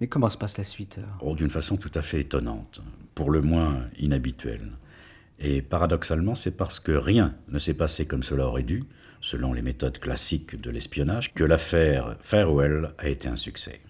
Mais 0.01 0.07
comment 0.07 0.29
se 0.29 0.37
passe 0.37 0.57
la 0.57 0.65
suite 0.65 0.97
alors? 0.97 1.17
Oh, 1.21 1.35
d'une 1.35 1.49
façon 1.49 1.77
tout 1.77 1.91
à 1.93 2.01
fait 2.01 2.19
étonnante, 2.19 2.81
pour 3.13 3.29
le 3.29 3.41
moins 3.41 3.85
inhabituelle. 3.97 4.71
Et 5.39 5.61
paradoxalement, 5.61 6.35
c'est 6.35 6.51
parce 6.51 6.79
que 6.79 6.91
rien 6.91 7.35
ne 7.49 7.59
s'est 7.59 7.73
passé 7.73 8.05
comme 8.05 8.23
cela 8.23 8.47
aurait 8.47 8.63
dû, 8.63 8.83
selon 9.21 9.53
les 9.53 9.61
méthodes 9.61 9.99
classiques 9.99 10.59
de 10.59 10.69
l'espionnage, 10.69 11.33
que 11.33 11.43
l'affaire 11.43 12.15
Farewell 12.21 12.91
a 12.97 13.09
été 13.09 13.27
un 13.27 13.35
succès. 13.35 13.81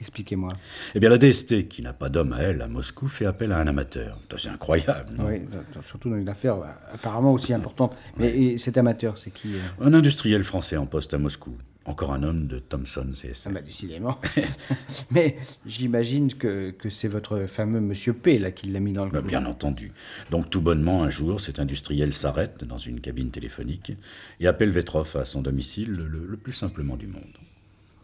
Expliquez-moi. 0.00 0.52
Eh 0.94 1.00
bien, 1.00 1.10
la 1.10 1.18
DST, 1.18 1.66
qui 1.68 1.82
n'a 1.82 1.92
pas 1.92 2.08
d'homme 2.08 2.32
à 2.32 2.38
elle 2.38 2.62
à 2.62 2.68
Moscou, 2.68 3.08
fait 3.08 3.26
appel 3.26 3.50
à 3.50 3.58
un 3.58 3.66
amateur. 3.66 4.18
C'est 4.36 4.48
incroyable, 4.48 5.12
non? 5.16 5.26
Oui, 5.26 5.42
surtout 5.86 6.08
dans 6.08 6.16
une 6.16 6.28
affaire 6.28 6.56
apparemment 6.92 7.32
aussi 7.32 7.52
importante. 7.52 7.96
Mais 8.16 8.28
et 8.30 8.58
cet 8.58 8.78
amateur, 8.78 9.18
c'est 9.18 9.30
qui 9.30 9.56
euh? 9.56 9.60
Un 9.80 9.92
industriel 9.94 10.44
français 10.44 10.76
en 10.76 10.86
poste 10.86 11.14
à 11.14 11.18
Moscou. 11.18 11.56
Encore 11.84 12.12
un 12.12 12.22
homme 12.22 12.46
de 12.48 12.58
Thomson 12.58 13.06
Ah 13.10 13.14
CSM. 13.14 13.52
bah, 13.54 13.62
décidément. 13.62 14.18
Mais 15.10 15.36
j'imagine 15.64 16.34
que, 16.34 16.70
que 16.70 16.90
c'est 16.90 17.08
votre 17.08 17.46
fameux 17.46 17.80
Monsieur 17.80 18.12
P 18.12 18.38
là 18.38 18.50
qui 18.50 18.68
l'a 18.68 18.80
mis 18.80 18.92
dans 18.92 19.06
le 19.06 19.10
Bah. 19.10 19.22
Bien 19.22 19.46
entendu. 19.46 19.92
Donc 20.30 20.50
tout 20.50 20.60
bonnement, 20.60 21.02
un 21.02 21.10
jour, 21.10 21.40
cet 21.40 21.58
industriel 21.58 22.12
s'arrête 22.12 22.62
dans 22.64 22.76
une 22.76 23.00
cabine 23.00 23.30
téléphonique 23.30 23.92
et 24.38 24.46
appelle 24.46 24.70
Vetroff 24.70 25.16
à 25.16 25.24
son 25.24 25.40
domicile 25.40 25.92
le, 25.92 26.26
le 26.26 26.36
plus 26.36 26.52
simplement 26.52 26.96
du 26.96 27.06
monde. 27.06 27.22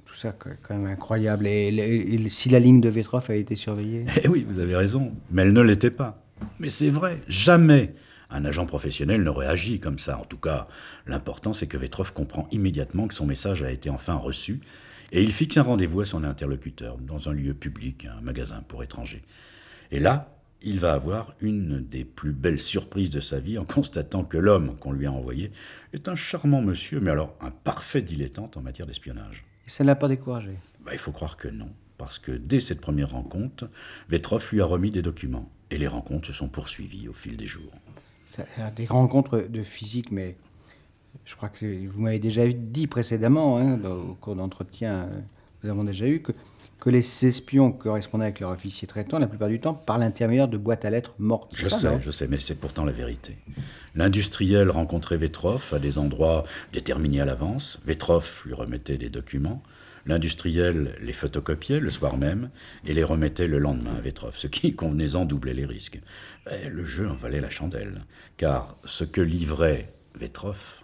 Tout 0.07 0.15
ça, 0.15 0.33
quand 0.33 0.75
même 0.75 0.87
incroyable. 0.87 1.47
Et, 1.47 1.69
et- 1.69 2.15
et 2.15 2.29
si 2.31 2.49
la 2.49 2.61
ligne 2.61 2.81
de 2.81 2.89
Vetroff 2.89 3.29
a 3.29 3.35
été 3.35 3.55
surveillée? 3.57 4.07
Eh 4.23 4.29
oui, 4.29 4.47
vous 4.49 4.61
avez 4.61 4.77
raison, 4.77 5.13
mais 5.31 5.43
elle 5.43 5.53
ne 5.53 5.61
l'était 5.61 5.91
pas. 5.91 6.25
Mais 6.59 6.71
c'est 6.71 6.91
vrai, 6.91 7.21
jamais 7.29 7.95
un 8.35 8.45
agent 8.45 8.67
professionnel 8.67 9.23
n'aurait 9.23 9.47
agi 9.47 9.81
comme 9.81 9.99
ça. 9.99 10.19
En 10.19 10.25
tout 10.25 10.39
cas, 10.39 10.69
l'important, 11.07 11.53
c'est 11.53 11.69
que 11.69 11.77
Vetroff 11.77 12.11
comprend 12.11 12.49
immédiatement 12.51 13.07
que 13.07 13.15
son 13.15 13.27
message 13.27 13.63
a 13.63 13.71
été 13.71 13.89
enfin 13.91 14.15
reçu 14.15 14.61
et 15.13 15.23
il 15.23 15.33
fixe 15.33 15.57
un 15.57 15.63
rendez-vous 15.63 16.01
à 16.01 16.05
son 16.05 16.25
interlocuteur 16.25 16.99
dans 16.99 17.29
un 17.29 17.33
lieu 17.33 17.55
public, 17.55 18.07
un 18.07 18.21
magasin 18.21 18.63
pour 18.67 18.83
étrangers. 18.83 19.23
Et 19.93 20.01
là, 20.01 20.37
il 20.63 20.81
va 20.81 20.95
avoir 20.95 21.35
une 21.41 21.81
des 21.81 22.05
plus 22.05 22.33
belles 22.33 22.59
surprises 22.59 23.11
de 23.11 23.21
sa 23.21 23.39
vie 23.39 23.59
en 23.59 23.65
constatant 23.65 24.25
que 24.25 24.39
l'homme 24.39 24.77
qu'on 24.79 24.93
lui 24.93 25.07
a 25.07 25.13
envoyé 25.13 25.53
est 25.93 26.09
un 26.09 26.17
charmant 26.17 26.63
monsieur, 26.63 27.01
mais 27.01 27.11
alors 27.11 27.37
un 27.41 27.51
parfait 27.51 28.03
dilettante 28.03 28.57
en 28.57 28.63
matière 28.63 28.87
d'espionnage. 28.87 29.45
Et 29.67 29.71
ça 29.71 29.85
ne 29.85 29.89
l'a 29.89 29.95
pas 29.95 30.09
découragé? 30.09 30.59
Bah, 30.85 30.93
il 30.93 30.99
faut 30.99 31.13
croire 31.13 31.37
que 31.37 31.49
non, 31.49 31.71
parce 31.99 32.19
que 32.19 32.33
dès 32.33 32.61
cette 32.61 32.81
première 32.81 33.11
rencontre, 33.11 33.69
Vetroff 34.09 34.53
lui 34.53 34.61
a 34.61 34.65
remis 34.65 34.91
des 34.91 35.03
documents, 35.03 35.51
et 35.71 35.79
les 35.79 35.87
rencontres 35.87 36.29
se 36.29 36.33
sont 36.33 36.49
poursuivies 36.49 37.09
au 37.09 37.13
fil 37.13 37.37
des 37.37 37.47
jours. 37.47 37.73
Des 38.77 38.87
rencontres 38.87 39.47
de 39.49 39.63
physique, 39.63 40.11
mais 40.11 40.37
je 41.25 41.35
crois 41.37 41.49
que 41.49 41.87
vous 41.89 42.01
m'avez 42.03 42.19
déjà 42.19 42.47
dit 42.49 42.87
précédemment, 42.87 43.59
hein, 43.59 43.77
dans- 43.77 43.95
au 43.97 44.15
cours 44.21 44.37
d'entretien, 44.37 44.93
euh, 44.95 45.21
nous 45.63 45.71
avons 45.71 45.85
déjà 45.85 46.07
eu 46.07 46.21
que, 46.21 46.33
que 46.81 46.91
les 46.91 47.25
espions 47.27 47.71
correspondaient 47.73 48.25
avec 48.25 48.41
leur 48.41 48.51
officier 48.51 48.87
traitant, 48.89 49.19
la 49.19 49.27
plupart 49.27 49.49
du 49.49 49.61
temps, 49.61 49.73
par 49.75 49.97
l'intermédiaire 49.99 50.49
de 50.49 50.59
boîtes 50.59 50.85
à 50.85 50.91
lettres 50.91 51.15
mortes. 51.19 51.53
Je 51.55 51.69
sais, 51.69 51.89
je 52.03 52.11
sais, 52.11 52.27
mais 52.29 52.39
c'est 52.39 52.57
pourtant 52.57 52.85
la 52.85 52.93
vérité. 52.93 53.37
L'industriel 53.95 54.71
rencontrait 54.71 55.17
Vetroff 55.17 55.73
à 55.73 55.79
des 55.79 55.99
endroits 55.99 56.45
déterminés 56.73 57.21
à 57.21 57.25
l'avance. 57.25 57.79
Vetroff 57.87 58.45
lui 58.45 58.53
remettait 58.55 58.99
des 58.99 59.09
documents. 59.09 59.63
L'industriel 60.07 60.97
les 61.01 61.13
photocopiait 61.13 61.81
le 61.81 61.91
soir 61.91 62.17
même 62.17 62.51
et 62.85 62.95
les 62.95 63.05
remettait 63.05 63.49
le 63.49 63.59
lendemain 63.59 63.95
à 63.97 64.01
Vetroff, 64.01 64.37
ce 64.37 64.47
qui, 64.47 64.75
convenez-en, 64.77 65.25
doublait 65.25 65.55
les 65.55 65.65
risques. 65.65 66.01
Mais 66.47 66.69
le 66.69 66.85
jeu 66.85 67.09
en 67.09 67.15
valait 67.15 67.41
la 67.41 67.51
chandelle, 67.51 68.05
car 68.37 68.77
ce 68.85 69.05
que 69.05 69.21
livrait 69.21 69.93
Vetroff, 70.15 70.83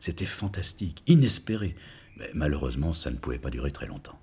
c'était 0.00 0.24
fantastique, 0.24 1.02
inespéré. 1.06 1.74
Mais 2.16 2.30
malheureusement, 2.34 2.92
ça 2.92 3.10
ne 3.10 3.16
pouvait 3.16 3.38
pas 3.38 3.50
durer 3.50 3.70
très 3.70 3.86
longtemps. 3.86 4.18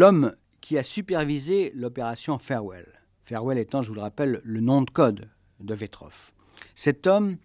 L'homme 0.00 0.34
qui 0.62 0.78
a 0.78 0.82
supervisé 0.82 1.72
l'opération 1.74 2.38
Farewell. 2.38 3.02
Farewell 3.24 3.58
étant, 3.58 3.82
je 3.82 3.88
vous 3.88 3.94
le 3.94 4.00
rappelle, 4.00 4.40
le 4.44 4.60
nom 4.60 4.80
de 4.80 4.90
code 4.90 5.28
de 5.60 5.74
Vetrov. 5.74 6.32
Cet 6.74 7.06
homme, 7.06 7.36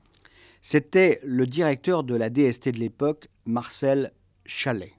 c'était 0.61 1.19
le 1.23 1.47
directeur 1.47 2.03
de 2.03 2.15
la 2.15 2.29
DST 2.29 2.69
de 2.69 2.79
l'époque, 2.79 3.27
Marcel 3.45 4.11
Chalet. 4.45 4.93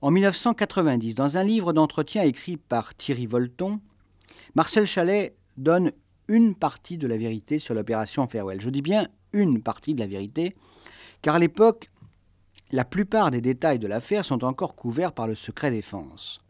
En 0.00 0.10
1990, 0.10 1.14
dans 1.14 1.38
un 1.38 1.42
livre 1.42 1.72
d'entretien 1.72 2.22
écrit 2.22 2.56
par 2.56 2.94
Thierry 2.94 3.26
Volton, 3.26 3.80
Marcel 4.54 4.86
Chalet 4.86 5.34
donne 5.56 5.92
une 6.28 6.54
partie 6.54 6.98
de 6.98 7.06
la 7.06 7.16
vérité 7.16 7.58
sur 7.58 7.74
l'opération 7.74 8.26
Farewell. 8.26 8.60
Je 8.60 8.70
dis 8.70 8.82
bien 8.82 9.08
une 9.32 9.62
partie 9.62 9.94
de 9.94 10.00
la 10.00 10.06
vérité, 10.06 10.54
car 11.22 11.36
à 11.36 11.38
l'époque, 11.38 11.90
la 12.70 12.84
plupart 12.84 13.30
des 13.30 13.40
détails 13.40 13.78
de 13.78 13.86
l'affaire 13.86 14.24
sont 14.24 14.44
encore 14.44 14.74
couverts 14.74 15.12
par 15.12 15.26
le 15.26 15.34
secret 15.34 15.70
défense. 15.70 16.40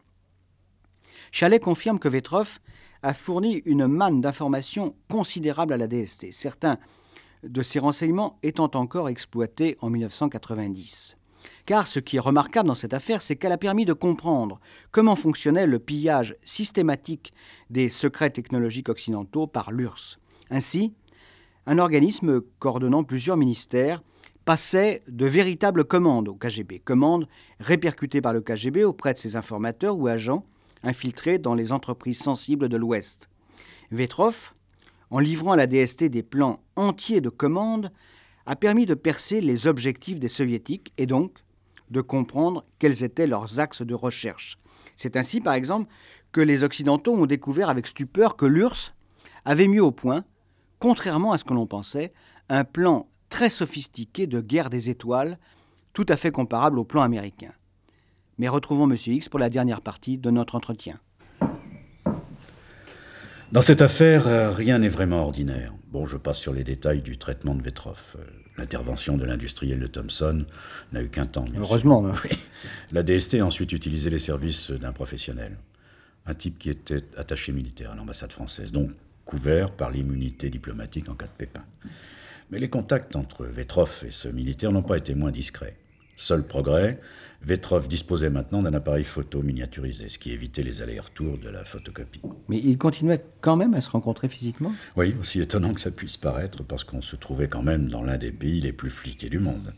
Chalet 1.31 1.61
confirme 1.61 1.99
que 1.99 2.07
Vetrov 2.07 2.59
a 3.05 3.13
fourni 3.13 3.61
une 3.65 3.85
manne 3.85 4.19
d'informations 4.19 4.95
considérable 5.11 5.73
à 5.73 5.77
la 5.77 5.87
DST, 5.87 6.31
certains 6.31 6.79
de 7.43 7.61
ces 7.61 7.77
renseignements 7.77 8.39
étant 8.41 8.71
encore 8.73 9.09
exploités 9.09 9.77
en 9.81 9.91
1990. 9.91 11.15
Car 11.67 11.85
ce 11.85 11.99
qui 11.99 12.17
est 12.17 12.19
remarquable 12.19 12.67
dans 12.67 12.73
cette 12.73 12.95
affaire, 12.95 13.21
c'est 13.21 13.35
qu'elle 13.35 13.51
a 13.51 13.59
permis 13.59 13.85
de 13.85 13.93
comprendre 13.93 14.59
comment 14.91 15.15
fonctionnait 15.15 15.67
le 15.67 15.77
pillage 15.77 16.35
systématique 16.43 17.31
des 17.69 17.89
secrets 17.89 18.31
technologiques 18.31 18.89
occidentaux 18.89 19.45
par 19.45 19.71
l'URSS. 19.71 20.17
Ainsi, 20.49 20.91
un 21.67 21.77
organisme 21.77 22.41
coordonnant 22.57 23.03
plusieurs 23.03 23.37
ministères 23.37 24.01
passait 24.45 25.03
de 25.07 25.27
véritables 25.27 25.85
commandes 25.85 26.27
au 26.27 26.33
KGB, 26.33 26.79
commandes 26.79 27.27
répercutées 27.59 28.21
par 28.21 28.33
le 28.33 28.41
KGB 28.41 28.83
auprès 28.83 29.13
de 29.13 29.19
ses 29.19 29.35
informateurs 29.35 29.95
ou 29.95 30.07
agents 30.07 30.43
infiltrés 30.85 31.37
dans 31.37 31.55
les 31.55 31.71
entreprises 31.71 32.19
sensibles 32.19 32.69
de 32.69 32.77
l'Ouest. 32.77 33.29
Vetrov, 33.91 34.53
en 35.09 35.19
livrant 35.19 35.51
à 35.51 35.55
la 35.55 35.67
DST 35.67 36.05
des 36.05 36.23
plans 36.23 36.61
entiers 36.75 37.21
de 37.21 37.29
commandes, 37.29 37.91
a 38.45 38.55
permis 38.55 38.85
de 38.85 38.93
percer 38.93 39.41
les 39.41 39.67
objectifs 39.67 40.19
des 40.19 40.27
soviétiques 40.27 40.93
et 40.97 41.05
donc 41.05 41.39
de 41.89 42.01
comprendre 42.01 42.65
quels 42.79 43.03
étaient 43.03 43.27
leurs 43.27 43.59
axes 43.59 43.81
de 43.81 43.93
recherche. 43.93 44.57
C'est 44.95 45.15
ainsi, 45.15 45.41
par 45.41 45.53
exemple, 45.53 45.91
que 46.31 46.41
les 46.41 46.63
Occidentaux 46.63 47.13
ont 47.13 47.25
découvert 47.25 47.69
avec 47.69 47.87
stupeur 47.87 48.35
que 48.35 48.45
l'URSS 48.45 48.93
avait 49.45 49.67
mis 49.67 49.79
au 49.79 49.91
point, 49.91 50.23
contrairement 50.79 51.31
à 51.31 51.37
ce 51.37 51.43
que 51.43 51.53
l'on 51.53 51.67
pensait, 51.67 52.13
un 52.49 52.63
plan 52.63 53.07
très 53.29 53.49
sophistiqué 53.49 54.27
de 54.27 54.41
guerre 54.41 54.69
des 54.69 54.89
étoiles, 54.89 55.39
tout 55.93 56.05
à 56.09 56.17
fait 56.17 56.31
comparable 56.31 56.79
au 56.79 56.83
plan 56.83 57.01
américain. 57.01 57.51
Mais 58.37 58.47
retrouvons 58.47 58.89
M. 58.89 58.97
X 59.05 59.29
pour 59.29 59.39
la 59.39 59.49
dernière 59.49 59.81
partie 59.81 60.17
de 60.17 60.29
notre 60.29 60.55
entretien. 60.55 60.99
Dans 63.51 63.61
cette 63.61 63.81
affaire, 63.81 64.27
euh, 64.27 64.51
rien 64.51 64.79
n'est 64.79 64.89
vraiment 64.89 65.23
ordinaire. 65.23 65.73
Bon, 65.87 66.05
je 66.05 66.17
passe 66.17 66.37
sur 66.37 66.51
les 66.51 66.63
détails 66.63 67.01
du 67.01 67.17
traitement 67.17 67.55
de 67.55 67.61
Vetrov. 67.61 67.99
Euh, 68.17 68.23
l'intervention 68.57 69.17
de 69.17 69.25
l'industriel 69.25 69.79
de 69.79 69.87
Thomson 69.87 70.45
n'a 70.91 71.01
eu 71.01 71.09
qu'un 71.09 71.25
temps. 71.25 71.45
Heureusement. 71.57 72.01
Oui. 72.01 72.37
La 72.91 73.03
DST 73.03 73.35
a 73.35 73.45
ensuite 73.45 73.71
utilisé 73.71 74.09
les 74.09 74.19
services 74.19 74.71
d'un 74.71 74.91
professionnel, 74.91 75.57
un 76.25 76.33
type 76.33 76.57
qui 76.57 76.69
était 76.69 77.03
attaché 77.15 77.51
militaire 77.51 77.91
à 77.91 77.95
l'ambassade 77.95 78.31
française, 78.31 78.71
donc 78.71 78.91
couvert 79.23 79.71
par 79.71 79.91
l'immunité 79.91 80.49
diplomatique 80.49 81.07
en 81.09 81.15
cas 81.15 81.27
de 81.27 81.31
pépin. 81.37 81.63
Mais 82.51 82.59
les 82.59 82.69
contacts 82.69 83.15
entre 83.15 83.45
Vetrov 83.45 84.03
et 84.05 84.11
ce 84.11 84.27
militaire 84.27 84.71
n'ont 84.71 84.83
pas 84.83 84.97
été 84.97 85.15
moins 85.15 85.31
discrets. 85.31 85.77
Seul 86.15 86.45
progrès, 86.45 86.99
Vetrov 87.41 87.87
disposait 87.87 88.29
maintenant 88.29 88.63
d'un 88.63 88.73
appareil 88.73 89.03
photo 89.03 89.43
miniaturisé, 89.43 90.09
ce 90.09 90.17
qui 90.17 90.31
évitait 90.31 90.63
les 90.63 90.81
allers-retours 90.81 91.37
de 91.37 91.49
la 91.49 91.63
photocopie. 91.63 92.21
Mais 92.47 92.57
ils 92.57 92.77
continuaient 92.77 93.23
quand 93.41 93.55
même 93.55 93.75
à 93.75 93.81
se 93.81 93.89
rencontrer 93.89 94.29
physiquement? 94.29 94.73
Oui, 94.95 95.13
aussi 95.19 95.41
étonnant 95.41 95.73
que 95.73 95.81
ça 95.81 95.91
puisse 95.91 96.17
paraître, 96.17 96.63
parce 96.63 96.83
qu'on 96.83 97.01
se 97.01 97.15
trouvait 97.15 97.47
quand 97.47 97.61
même 97.61 97.87
dans 97.87 98.01
l'un 98.01 98.17
des 98.17 98.31
pays 98.31 98.61
les 98.61 98.73
plus 98.73 98.89
fliqués 98.89 99.29
du 99.29 99.37
monde, 99.37 99.73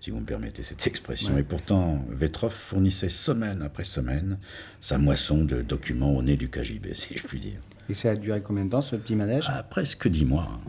si 0.00 0.10
vous 0.10 0.20
me 0.20 0.26
permettez 0.26 0.62
cette 0.62 0.86
expression. 0.86 1.34
Ouais. 1.34 1.40
Et 1.40 1.44
pourtant, 1.44 2.04
Vetrov 2.10 2.52
fournissait 2.52 3.08
semaine 3.08 3.62
après 3.62 3.84
semaine 3.84 4.38
sa 4.80 4.98
moisson 4.98 5.44
de 5.44 5.62
documents 5.62 6.14
au 6.14 6.22
nez 6.22 6.36
du 6.36 6.50
KGB, 6.50 6.94
si 6.94 7.16
je 7.16 7.22
puis 7.22 7.40
dire. 7.40 7.60
Et 7.88 7.94
ça 7.94 8.10
a 8.10 8.16
duré 8.16 8.42
combien 8.42 8.64
de 8.64 8.70
temps, 8.70 8.82
ce 8.82 8.96
petit 8.96 9.14
manège? 9.14 9.46
Ah, 9.48 9.62
presque 9.62 10.08
dix 10.08 10.24
mois. 10.24 10.60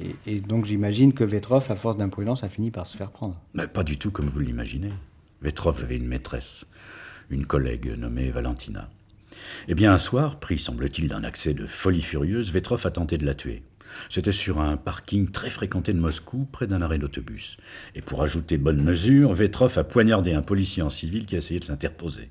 Et, 0.00 0.14
et 0.26 0.40
donc 0.40 0.64
j'imagine 0.64 1.12
que 1.12 1.24
Vetrov, 1.24 1.70
à 1.70 1.76
force 1.76 1.96
d'imprudence, 1.96 2.44
a 2.44 2.48
fini 2.48 2.70
par 2.70 2.86
se 2.86 2.96
faire 2.96 3.10
prendre. 3.10 3.40
Mais 3.54 3.66
pas 3.66 3.84
du 3.84 3.98
tout 3.98 4.10
comme 4.10 4.26
vous 4.26 4.40
l'imaginez. 4.40 4.92
Vetrov 5.42 5.82
avait 5.82 5.96
une 5.96 6.06
maîtresse, 6.06 6.66
une 7.30 7.46
collègue 7.46 7.94
nommée 7.98 8.30
Valentina. 8.30 8.88
Eh 9.68 9.74
bien, 9.74 9.92
un 9.92 9.98
soir, 9.98 10.38
pris, 10.38 10.58
semble-t-il, 10.58 11.08
d'un 11.08 11.24
accès 11.24 11.54
de 11.54 11.66
folie 11.66 12.02
furieuse, 12.02 12.52
Vetrov 12.52 12.86
a 12.86 12.90
tenté 12.90 13.18
de 13.18 13.26
la 13.26 13.34
tuer. 13.34 13.62
C'était 14.10 14.32
sur 14.32 14.60
un 14.60 14.76
parking 14.76 15.30
très 15.30 15.50
fréquenté 15.50 15.92
de 15.92 15.98
Moscou, 15.98 16.46
près 16.50 16.66
d'un 16.66 16.82
arrêt 16.82 16.98
d'autobus. 16.98 17.56
Et 17.94 18.02
pour 18.02 18.22
ajouter 18.22 18.58
bonne 18.58 18.82
mesure, 18.82 19.32
Vetrov 19.32 19.78
a 19.78 19.84
poignardé 19.84 20.32
un 20.32 20.42
policier 20.42 20.82
en 20.82 20.90
civil 20.90 21.26
qui 21.26 21.34
a 21.34 21.38
essayé 21.38 21.60
de 21.60 21.64
s'interposer. 21.64 22.30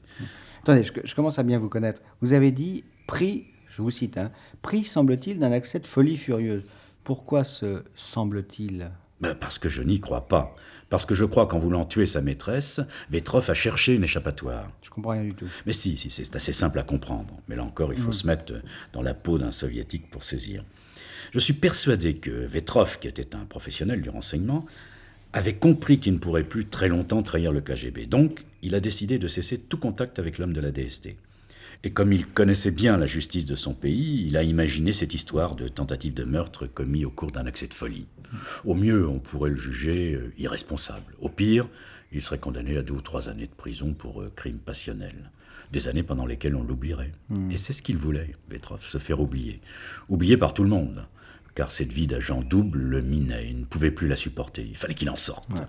Attendez, 0.64 0.84
je, 0.84 0.92
je 1.04 1.16
commence 1.16 1.40
à 1.40 1.44
bien 1.44 1.60
vous 1.60 1.70
connaître. 1.70 2.02
Vous 2.22 2.34
avez 2.34 2.52
dit 2.52 2.84
pris, 3.08 3.46
je 3.70 3.82
vous 3.82 3.92
cite, 3.92 4.18
hein, 4.18 4.32
pris, 4.62 4.84
semble-t-il, 4.84 5.40
d'un 5.40 5.52
accès 5.52 5.80
de 5.80 5.88
folie 5.88 6.18
furieuse. 6.18 6.64
Pourquoi 7.06 7.44
ce 7.44 7.84
semble-t-il? 7.94 8.90
Ben, 9.22 9.36
parce 9.36 9.60
que 9.60 9.70
je 9.70 9.84
n'y 9.84 10.00
crois 10.00 10.28
pas. 10.28 10.56
Parce 10.90 11.06
que 11.06 11.14
je 11.14 11.24
crois 11.24 11.46
qu'en 11.46 11.60
voulant 11.60 11.86
tuer 11.86 12.08
sa 12.08 12.20
maîtresse, 12.20 12.82
Vetrov 13.12 13.48
a 13.48 13.54
cherché 13.54 13.94
une 13.94 14.04
échappatoire. 14.04 14.72
Je 14.82 14.90
comprends 14.90 15.12
rien 15.12 15.24
du 15.24 15.36
tout. 15.36 15.46
Mais 15.68 15.74
si, 15.74 15.98
si, 15.98 16.10
c'est 16.10 16.36
assez 16.36 16.52
simple 16.52 16.80
à 16.80 16.84
comprendre. 16.84 17.40
Mais 17.48 17.56
là 17.56 17.64
encore, 17.64 17.94
il 17.94 18.00
faut 18.00 18.12
se 18.12 18.26
mettre 18.26 18.54
dans 18.92 19.04
la 19.04 19.14
peau 19.14 19.38
d'un 19.38 19.52
soviétique 19.52 20.10
pour 20.10 20.24
saisir. 20.24 20.66
Je 21.32 21.38
suis 21.38 21.54
persuadé 21.54 22.16
que 22.16 22.32
Vetrov, 22.32 22.98
qui 22.98 23.08
était 23.08 23.36
un 23.36 23.46
professionnel 23.46 24.02
du 24.02 24.10
renseignement, 24.10 24.66
avait 25.32 25.56
compris 25.56 26.00
qu'il 26.00 26.14
ne 26.14 26.18
pourrait 26.18 26.44
plus 26.44 26.66
très 26.66 26.88
longtemps 26.88 27.22
trahir 27.22 27.52
le 27.52 27.62
KGB. 27.62 28.08
Donc, 28.08 28.44
il 28.64 28.74
a 28.74 28.80
décidé 28.80 29.20
de 29.20 29.28
cesser 29.28 29.60
tout 29.60 29.78
contact 29.78 30.18
avec 30.18 30.40
l'homme 30.40 30.54
de 30.54 30.62
la 30.62 30.72
DST. 30.72 31.16
Et 31.86 31.92
comme 31.92 32.12
il 32.12 32.26
connaissait 32.26 32.72
bien 32.72 32.98
la 32.98 33.06
justice 33.06 33.46
de 33.46 33.56
son 33.56 33.76
pays, 33.76 34.26
il 34.26 34.38
a 34.38 34.44
imaginé 34.44 34.92
cette 34.92 35.14
histoire 35.14 35.56
de 35.56 35.68
tentative 35.68 36.16
de 36.16 36.24
meurtre 36.24 36.66
commis 36.66 37.06
au 37.06 37.12
cours 37.12 37.32
d'un 37.32 37.46
accès 37.46 37.68
de 37.68 37.76
folie. 37.76 38.08
Au 38.66 38.74
mieux, 38.74 39.08
on 39.08 39.20
pourrait 39.20 39.52
le 39.52 39.56
juger 39.56 40.16
euh, 40.16 40.34
irresponsable. 40.40 41.14
Au 41.22 41.30
pire, 41.30 41.68
il 42.12 42.24
serait 42.24 42.40
condamné 42.40 42.76
à 42.76 42.82
deux 42.82 42.96
ou 42.96 43.02
trois 43.02 43.30
années 43.30 43.46
de 43.46 43.54
prison 43.54 43.94
pour 43.94 44.24
euh, 44.24 44.34
crime 44.36 44.58
passionnel. 44.58 45.30
Des 45.72 45.88
années 45.88 46.02
pendant 46.02 46.26
lesquelles 46.26 46.56
on 46.56 46.64
l'oublierait. 46.64 47.14
Et 47.52 47.58
c'est 47.58 47.74
ce 47.74 47.84
qu'il 47.84 47.98
voulait, 47.98 48.36
Petrov, 48.50 48.84
se 48.84 48.98
faire 48.98 49.20
oublier. 49.20 49.62
Oublié 50.10 50.38
par 50.38 50.56
tout 50.56 50.64
le 50.64 50.70
monde. 50.70 51.06
Car 51.54 51.72
cette 51.72 51.92
vie 51.92 52.08
d'agent 52.08 52.42
double 52.42 52.80
le 52.80 53.02
minait. 53.02 53.50
Il 53.50 53.60
ne 53.60 53.66
pouvait 53.66 53.92
plus 53.92 54.08
la 54.08 54.16
supporter. 54.16 54.64
Il 54.64 54.78
fallait 54.78 54.94
qu'il 54.94 55.10
en 55.10 55.16
sorte. 55.16 55.50
Ouais. 55.52 55.66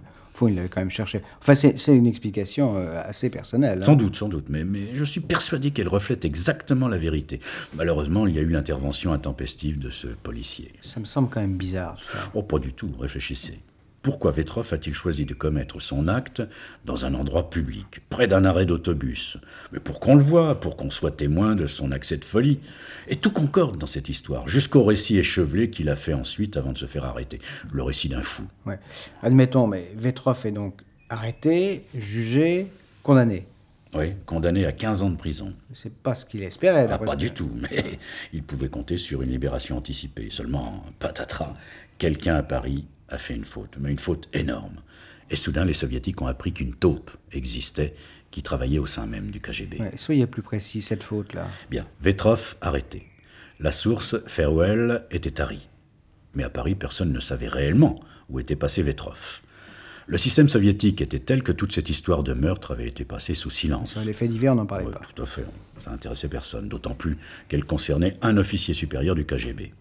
Il 0.49 0.55
l'avait 0.57 0.69
quand 0.69 0.81
même 0.81 0.91
cherché. 0.91 1.23
Enfin, 1.41 1.55
c'est 1.55 1.75
une 1.97 2.07
explication 2.07 2.77
euh, 2.77 3.01
assez 3.03 3.31
personnelle. 3.31 3.79
hein. 3.83 3.87
Sans 3.87 3.97
doute, 3.97 4.17
sans 4.17 4.29
doute, 4.29 4.47
mais, 4.49 4.65
mais 4.65 4.95
je 4.95 5.05
suis 5.05 5.21
persuadé 5.21 5.71
qu'elle 5.71 5.89
reflète 5.89 6.25
exactement 6.25 6.89
la 6.89 6.99
vérité. 6.99 7.41
Malheureusement, 7.75 8.27
il 8.27 8.35
y 8.35 8.39
a 8.39 8.43
eu 8.43 8.49
l'intervention 8.49 9.13
intempestive 9.13 9.79
de 9.79 9.91
ce 9.91 10.09
policier. 10.09 10.73
Ça 10.83 11.01
me 11.01 11.07
semble 11.07 11.29
quand 11.31 11.41
même 11.41 11.57
bizarre. 11.57 11.99
ça. 12.13 12.31
Oh, 12.35 12.43
pas 12.43 12.59
du 12.59 12.73
tout, 12.75 12.91
réfléchissez. 13.01 13.59
Pourquoi 14.07 14.31
Vetrov 14.31 14.73
a-t-il 14.73 14.95
choisi 14.95 15.25
de 15.25 15.35
commettre 15.35 15.83
son 15.83 16.07
acte 16.07 16.41
dans 16.85 17.07
un 17.07 17.15
endroit 17.15 17.51
public, 17.51 18.03
près 18.09 18.29
d'un 18.29 18.45
arrêt 18.45 18.65
d'autobus? 18.65 19.37
Mais 19.73 19.81
pour 19.81 19.99
qu'on 19.99 20.15
le 20.15 20.23
voie, 20.23 20.61
pour 20.61 20.77
qu'on 20.77 20.91
soit 20.91 21.11
témoin 21.11 21.57
de 21.57 21.67
son 21.67 21.91
accès 21.91 22.17
de 22.17 22.25
folie. 22.25 22.61
Et 23.09 23.17
tout 23.17 23.33
concorde 23.33 23.79
dans 23.79 23.89
cette 23.89 24.09
histoire, 24.09 24.47
jusqu'au 24.47 24.85
récit 24.85 25.19
échevelé 25.19 25.71
qu'il 25.71 25.89
a 25.89 25.97
fait 25.97 26.15
ensuite 26.15 26.57
avant 26.57 26.71
de 26.71 26.79
se 26.79 26.87
faire 26.87 27.05
arrêter. 27.05 27.41
Le 27.73 27.83
récit 27.83 28.09
d'un 28.09 28.23
fou. 28.23 28.45
Ouais. 28.65 28.79
Admettons, 29.25 29.67
mais 29.67 29.91
Vetrov 29.97 30.47
est 30.47 30.53
donc 30.53 30.83
arrêté, 31.09 31.83
jugé, 31.93 32.69
condamné. 33.03 33.45
Oui, 33.93 34.13
condamné 34.25 34.67
à 34.67 34.73
15 34.73 35.03
ans 35.03 35.11
de 35.11 35.17
prison. 35.17 35.53
C'est 35.75 35.93
pas 35.93 36.15
ce 36.15 36.25
qu'il 36.25 36.45
espérait. 36.45 36.87
Ah, 36.89 36.99
pas 36.99 37.17
du 37.17 37.33
tout, 37.33 37.51
mais 37.57 37.99
il 38.33 38.45
pouvait 38.45 38.69
compter 38.69 38.99
sur 38.99 39.23
une 39.23 39.31
libération 39.31 39.77
anticipée. 39.77 40.29
Seulement, 40.31 40.85
patatras, 41.01 41.57
quelqu'un 41.99 42.37
à 42.37 42.45
Paris 42.45 42.85
a 43.09 43.19
fait 43.19 43.35
une 43.35 43.45
faute, 43.45 43.75
mais 43.79 43.91
une 43.91 43.99
faute 43.99 44.29
énorme. 44.33 44.81
Et 45.31 45.37
soudain, 45.37 45.65
les 45.65 45.73
soviétiques 45.73 46.21
ont 46.23 46.27
appris 46.27 46.53
qu'une 46.53 46.75
taupe 46.75 47.11
existait 47.33 47.95
qui 48.31 48.43
travaillait 48.43 48.79
au 48.79 48.87
sein 48.87 49.07
même 49.07 49.31
du 49.31 49.41
KGB. 49.41 49.79
Ouais, 49.79 49.93
soyez 49.97 50.27
plus 50.27 50.43
précis, 50.43 50.83
cette 50.83 51.03
faute-là. 51.03 51.49
Bien, 51.71 51.85
Vetrov 52.01 52.57
arrêté. 52.61 53.07
La 53.59 53.73
source, 53.73 54.17
Farewell, 54.27 55.05
était 55.11 55.31
tarie. 55.31 55.69
Mais 56.35 56.45
à 56.45 56.51
Paris, 56.51 56.75
personne 56.75 57.13
ne 57.13 57.21
savait 57.21 57.49
réellement 57.49 57.99
où 58.29 58.39
était 58.39 58.57
passé 58.57 58.83
Vetrov. 58.83 59.41
Le 60.09 60.19
système 60.19 60.49
soviétique 60.49 61.01
était 61.01 61.19
tel 61.19 61.43
que 61.43 61.51
toute 61.51 61.73
cette 61.73 61.89
histoire 61.89 62.23
de 62.23 62.33
meurtre 62.33 62.71
avait 62.73 62.87
été 62.87 63.05
passée 63.05 63.35
sous 63.35 63.51
silence. 63.51 63.93
Sur 63.93 64.05
les 64.05 64.13
faits 64.13 64.31
divers, 64.31 64.53
on 64.53 64.57
n'en 64.57 64.67
parlait 64.67 64.85
Ouais, 64.87 64.93
pas. 64.93 65.01
Tout 65.15 65.23
à 65.23 65.27
fait. 65.27 65.45
Ça 65.83 65.91
n'intéressait 65.91 66.29
personne, 66.29 66.69
d'autant 66.69 66.95
plus 66.95 67.17
qu'elle 67.49 67.65
concernait 67.65 68.17
un 68.23 68.37
officier 68.37 68.73
supérieur 68.75 69.17
du 69.17 69.25
KGB. 69.25 69.73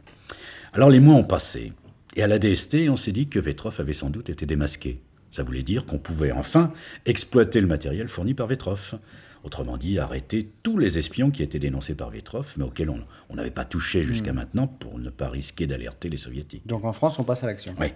Alors 0.74 0.90
les 0.90 1.00
mois 1.00 1.16
ont 1.16 1.24
passé, 1.24 1.74
et 2.16 2.24
à 2.24 2.28
la 2.28 2.40
DST, 2.40 2.90
on 2.90 2.96
s'est 2.96 3.12
dit 3.12 3.28
que 3.28 3.40
Vetrov 3.40 3.76
avait 3.80 3.94
sans 3.94 4.10
doute 4.10 4.30
été 4.30 4.46
démasqué. 4.46 5.02
Ça 5.32 5.44
voulait 5.44 5.64
dire 5.64 5.86
qu'on 5.86 6.00
pouvait 6.00 6.32
enfin 6.32 6.72
exploiter 7.06 7.60
le 7.60 7.68
matériel 7.68 8.08
fourni 8.08 8.34
par 8.34 8.48
Vetrov. 8.48 8.98
Autrement 9.44 9.78
dit, 9.78 10.00
arrêter 10.00 10.50
tous 10.64 10.78
les 10.80 10.98
espions 10.98 11.30
qui 11.30 11.44
étaient 11.44 11.60
dénoncés 11.60 11.94
par 11.94 12.10
Vetrov, 12.10 12.54
mais 12.58 12.64
auxquels 12.64 12.90
on 12.90 13.36
n'avait 13.36 13.52
pas 13.52 13.66
touché 13.66 14.02
jusqu'à 14.02 14.34
maintenant 14.34 14.66
pour 14.66 14.98
ne 14.98 15.10
pas 15.12 15.30
risquer 15.30 15.68
d'alerter 15.68 16.10
les 16.10 16.18
soviétiques. 16.18 16.66
Donc 16.66 16.84
en 16.84 16.94
France, 16.94 17.20
on 17.20 17.24
passe 17.24 17.44
à 17.44 17.48
l'action. 17.48 17.76
Oui, 17.80 17.88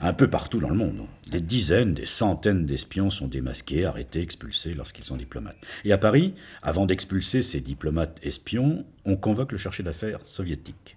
un 0.00 0.12
peu 0.12 0.28
partout 0.28 0.60
dans 0.60 0.68
le 0.68 0.76
monde. 0.76 1.06
Des 1.28 1.40
dizaines, 1.40 1.94
des 1.94 2.06
centaines 2.06 2.66
d'espions 2.66 3.10
sont 3.10 3.26
démasqués, 3.26 3.84
arrêtés, 3.84 4.20
expulsés 4.20 4.74
lorsqu'ils 4.74 5.04
sont 5.04 5.16
diplomates. 5.16 5.56
Et 5.84 5.92
à 5.92 5.98
Paris, 5.98 6.34
avant 6.62 6.86
d'expulser 6.86 7.42
ces 7.42 7.60
diplomates 7.60 8.20
espions, 8.22 8.84
on 9.04 9.16
convoque 9.16 9.50
le 9.50 9.58
cherché 9.58 9.82
d'affaires 9.82 10.20
soviétique. 10.24 10.96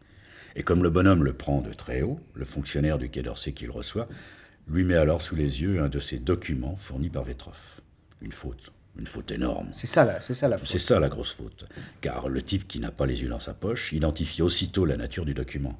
Et 0.56 0.64
comme 0.64 0.84
le 0.84 0.89
bonhomme 0.89 1.24
le 1.24 1.34
prend 1.34 1.62
de 1.62 1.74
très 1.74 2.01
haut, 2.01 2.20
le 2.34 2.45
fonctionnaire 2.45 2.97
du 2.97 3.10
Quai 3.10 3.24
d'Orsay 3.24 3.51
qui 3.51 3.66
le 3.66 3.72
reçoit 3.72 4.08
lui 4.68 4.84
met 4.84 4.95
alors 4.95 5.22
sous 5.22 5.36
les 5.36 5.62
yeux 5.62 5.82
un 5.82 5.89
de 5.89 5.99
ces 5.99 6.18
documents 6.18 6.76
fournis 6.78 7.10
par 7.10 7.24
Vetrov. 7.24 7.58
Une 8.22 8.32
faute, 8.32 8.72
une 8.97 9.06
faute 9.06 9.32
énorme. 9.32 9.68
C'est 9.74 9.86
ça, 9.88 10.06
là, 10.06 10.20
c'est 10.22 10.34
ça 10.34 10.47
la 10.47 10.58
faute. 10.58 10.68
C'est 10.68 10.80
ça 10.80 10.99
la 10.99 11.10
grosse 11.10 11.34
faute. 11.34 11.66
Car 12.01 12.30
le 12.30 12.41
type 12.41 12.68
qui 12.68 12.80
n'a 12.80 12.91
pas 12.91 13.06
les 13.06 13.22
yeux 13.22 13.30
dans 13.30 13.39
sa 13.39 13.53
poche 13.53 13.91
identifie 13.93 14.41
aussitôt 14.41 14.86
la 14.86 14.97
nature 14.97 15.26
du 15.26 15.34
document. 15.34 15.78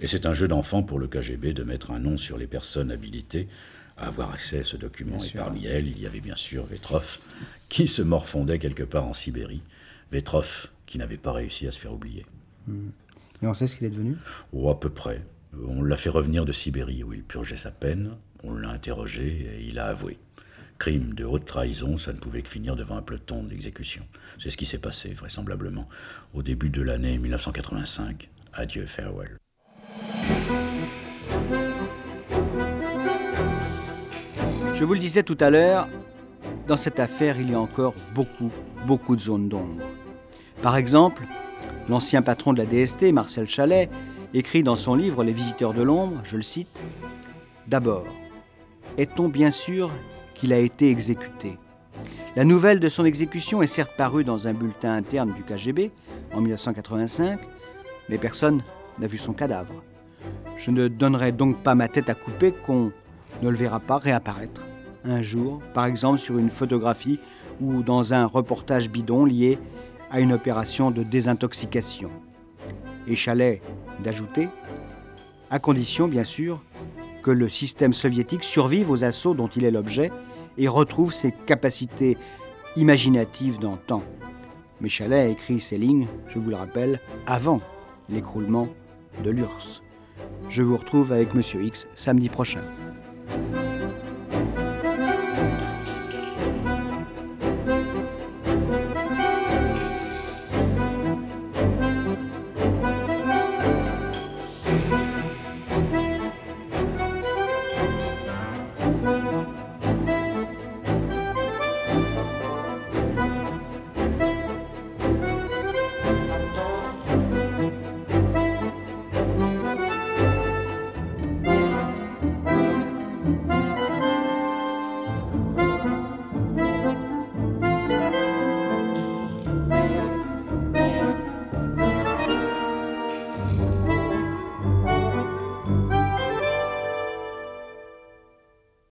Et 0.00 0.06
c'est 0.06 0.26
un 0.26 0.34
jeu 0.34 0.46
d'enfant 0.46 0.82
pour 0.82 0.98
le 1.00 1.08
KGB 1.08 1.52
de 1.54 1.64
mettre 1.64 1.90
un 1.90 1.98
nom 1.98 2.16
sur 2.16 2.38
les 2.38 2.46
personnes 2.46 2.92
habilitées 2.92 3.48
à 3.96 4.06
avoir 4.08 4.30
accès 4.32 4.60
à 4.60 4.64
ce 4.64 4.76
document. 4.76 5.16
Bien 5.16 5.26
Et 5.26 5.28
sûr. 5.30 5.40
parmi 5.40 5.66
elles, 5.66 5.88
il 5.88 6.00
y 6.00 6.06
avait 6.06 6.20
bien 6.20 6.36
sûr 6.36 6.66
Vetrov, 6.66 7.18
qui 7.68 7.88
se 7.88 8.02
morfondait 8.02 8.60
quelque 8.60 8.84
part 8.84 9.06
en 9.06 9.12
Sibérie. 9.12 9.62
Vetrov, 10.12 10.68
qui 10.86 10.98
n'avait 10.98 11.16
pas 11.16 11.32
réussi 11.32 11.66
à 11.66 11.72
se 11.72 11.80
faire 11.80 11.92
oublier. 11.92 12.24
Et 13.42 13.46
on 13.46 13.54
sait 13.54 13.66
ce 13.66 13.76
qu'il 13.76 13.86
est 13.86 13.90
devenu? 13.90 14.16
Ou 14.52 14.68
à 14.68 14.78
peu 14.78 14.90
près. 14.90 15.24
On 15.66 15.82
l'a 15.82 15.96
fait 15.96 16.10
revenir 16.10 16.44
de 16.44 16.52
Sibérie, 16.52 17.04
où 17.04 17.12
il 17.12 17.22
purgeait 17.22 17.56
sa 17.56 17.70
peine. 17.70 18.12
On 18.42 18.54
l'a 18.54 18.70
interrogé 18.70 19.48
et 19.58 19.64
il 19.64 19.78
a 19.78 19.86
avoué. 19.86 20.18
Crime 20.78 21.14
de 21.14 21.24
haute 21.24 21.44
trahison, 21.44 21.96
ça 21.96 22.12
ne 22.12 22.18
pouvait 22.18 22.42
que 22.42 22.48
finir 22.48 22.76
devant 22.76 22.96
un 22.96 23.02
peloton 23.02 23.42
d'exécution. 23.42 24.04
C'est 24.38 24.50
ce 24.50 24.56
qui 24.56 24.66
s'est 24.66 24.78
passé, 24.78 25.10
vraisemblablement, 25.10 25.88
au 26.34 26.42
début 26.42 26.70
de 26.70 26.82
l'année 26.82 27.18
1985. 27.18 28.28
Adieu, 28.52 28.86
farewell. 28.86 29.38
Je 34.74 34.84
vous 34.84 34.94
le 34.94 35.00
disais 35.00 35.24
tout 35.24 35.38
à 35.40 35.50
l'heure, 35.50 35.88
dans 36.68 36.76
cette 36.76 37.00
affaire, 37.00 37.40
il 37.40 37.50
y 37.50 37.54
a 37.54 37.60
encore 37.60 37.94
beaucoup, 38.14 38.52
beaucoup 38.86 39.16
de 39.16 39.20
zones 39.20 39.48
d'ombre. 39.48 39.82
Par 40.62 40.76
exemple, 40.76 41.24
l'ancien 41.88 42.22
patron 42.22 42.52
de 42.52 42.58
la 42.58 42.66
DST, 42.66 43.12
Marcel 43.12 43.48
Chalet, 43.48 43.90
écrit 44.34 44.62
dans 44.62 44.76
son 44.76 44.94
livre 44.94 45.24
Les 45.24 45.32
visiteurs 45.32 45.74
de 45.74 45.82
l'ombre, 45.82 46.20
je 46.24 46.36
le 46.36 46.42
cite, 46.42 46.78
D'abord, 47.66 48.06
est-on 48.96 49.28
bien 49.28 49.50
sûr 49.50 49.90
qu'il 50.34 50.52
a 50.52 50.58
été 50.58 50.90
exécuté? 50.90 51.58
La 52.36 52.44
nouvelle 52.44 52.80
de 52.80 52.88
son 52.88 53.04
exécution 53.04 53.62
est 53.62 53.66
certes 53.66 53.96
parue 53.96 54.24
dans 54.24 54.46
un 54.46 54.54
bulletin 54.54 54.92
interne 54.92 55.34
du 55.34 55.42
KGB 55.42 55.90
en 56.32 56.40
1985, 56.40 57.40
mais 58.08 58.18
personne 58.18 58.62
n'a 58.98 59.06
vu 59.06 59.18
son 59.18 59.32
cadavre. 59.32 59.82
Je 60.56 60.70
ne 60.70 60.88
donnerai 60.88 61.32
donc 61.32 61.62
pas 61.62 61.74
ma 61.74 61.88
tête 61.88 62.08
à 62.08 62.14
couper 62.14 62.52
qu'on 62.52 62.92
ne 63.42 63.48
le 63.48 63.56
verra 63.56 63.80
pas 63.80 63.98
réapparaître 63.98 64.62
un 65.04 65.22
jour, 65.22 65.60
par 65.74 65.86
exemple 65.86 66.18
sur 66.18 66.38
une 66.38 66.50
photographie 66.50 67.18
ou 67.60 67.82
dans 67.82 68.14
un 68.14 68.26
reportage 68.26 68.90
bidon 68.90 69.24
lié 69.24 69.58
à 70.10 70.20
une 70.20 70.32
opération 70.32 70.90
de 70.90 71.02
désintoxication. 71.02 72.10
Et 73.06 73.16
Chalet 73.16 73.62
d'ajouter, 74.02 74.48
à 75.50 75.58
condition 75.58 76.08
bien 76.08 76.24
sûr 76.24 76.62
que 77.22 77.30
le 77.30 77.48
système 77.48 77.92
soviétique 77.92 78.44
survive 78.44 78.90
aux 78.90 79.04
assauts 79.04 79.34
dont 79.34 79.48
il 79.48 79.64
est 79.64 79.70
l'objet 79.70 80.10
et 80.56 80.68
retrouve 80.68 81.12
ses 81.12 81.32
capacités 81.32 82.16
imaginatives 82.76 83.58
d'antan. 83.58 84.02
Mais 84.80 84.88
Chalet 84.88 85.26
a 85.26 85.30
écrit 85.30 85.60
ces 85.60 85.78
lignes, 85.78 86.06
je 86.28 86.38
vous 86.38 86.50
le 86.50 86.56
rappelle, 86.56 87.00
avant 87.26 87.60
l'écroulement 88.08 88.68
de 89.24 89.30
l'URSS. 89.30 89.82
Je 90.48 90.62
vous 90.62 90.76
retrouve 90.76 91.12
avec 91.12 91.34
Monsieur 91.34 91.62
X 91.62 91.86
samedi 91.94 92.28
prochain. 92.28 92.62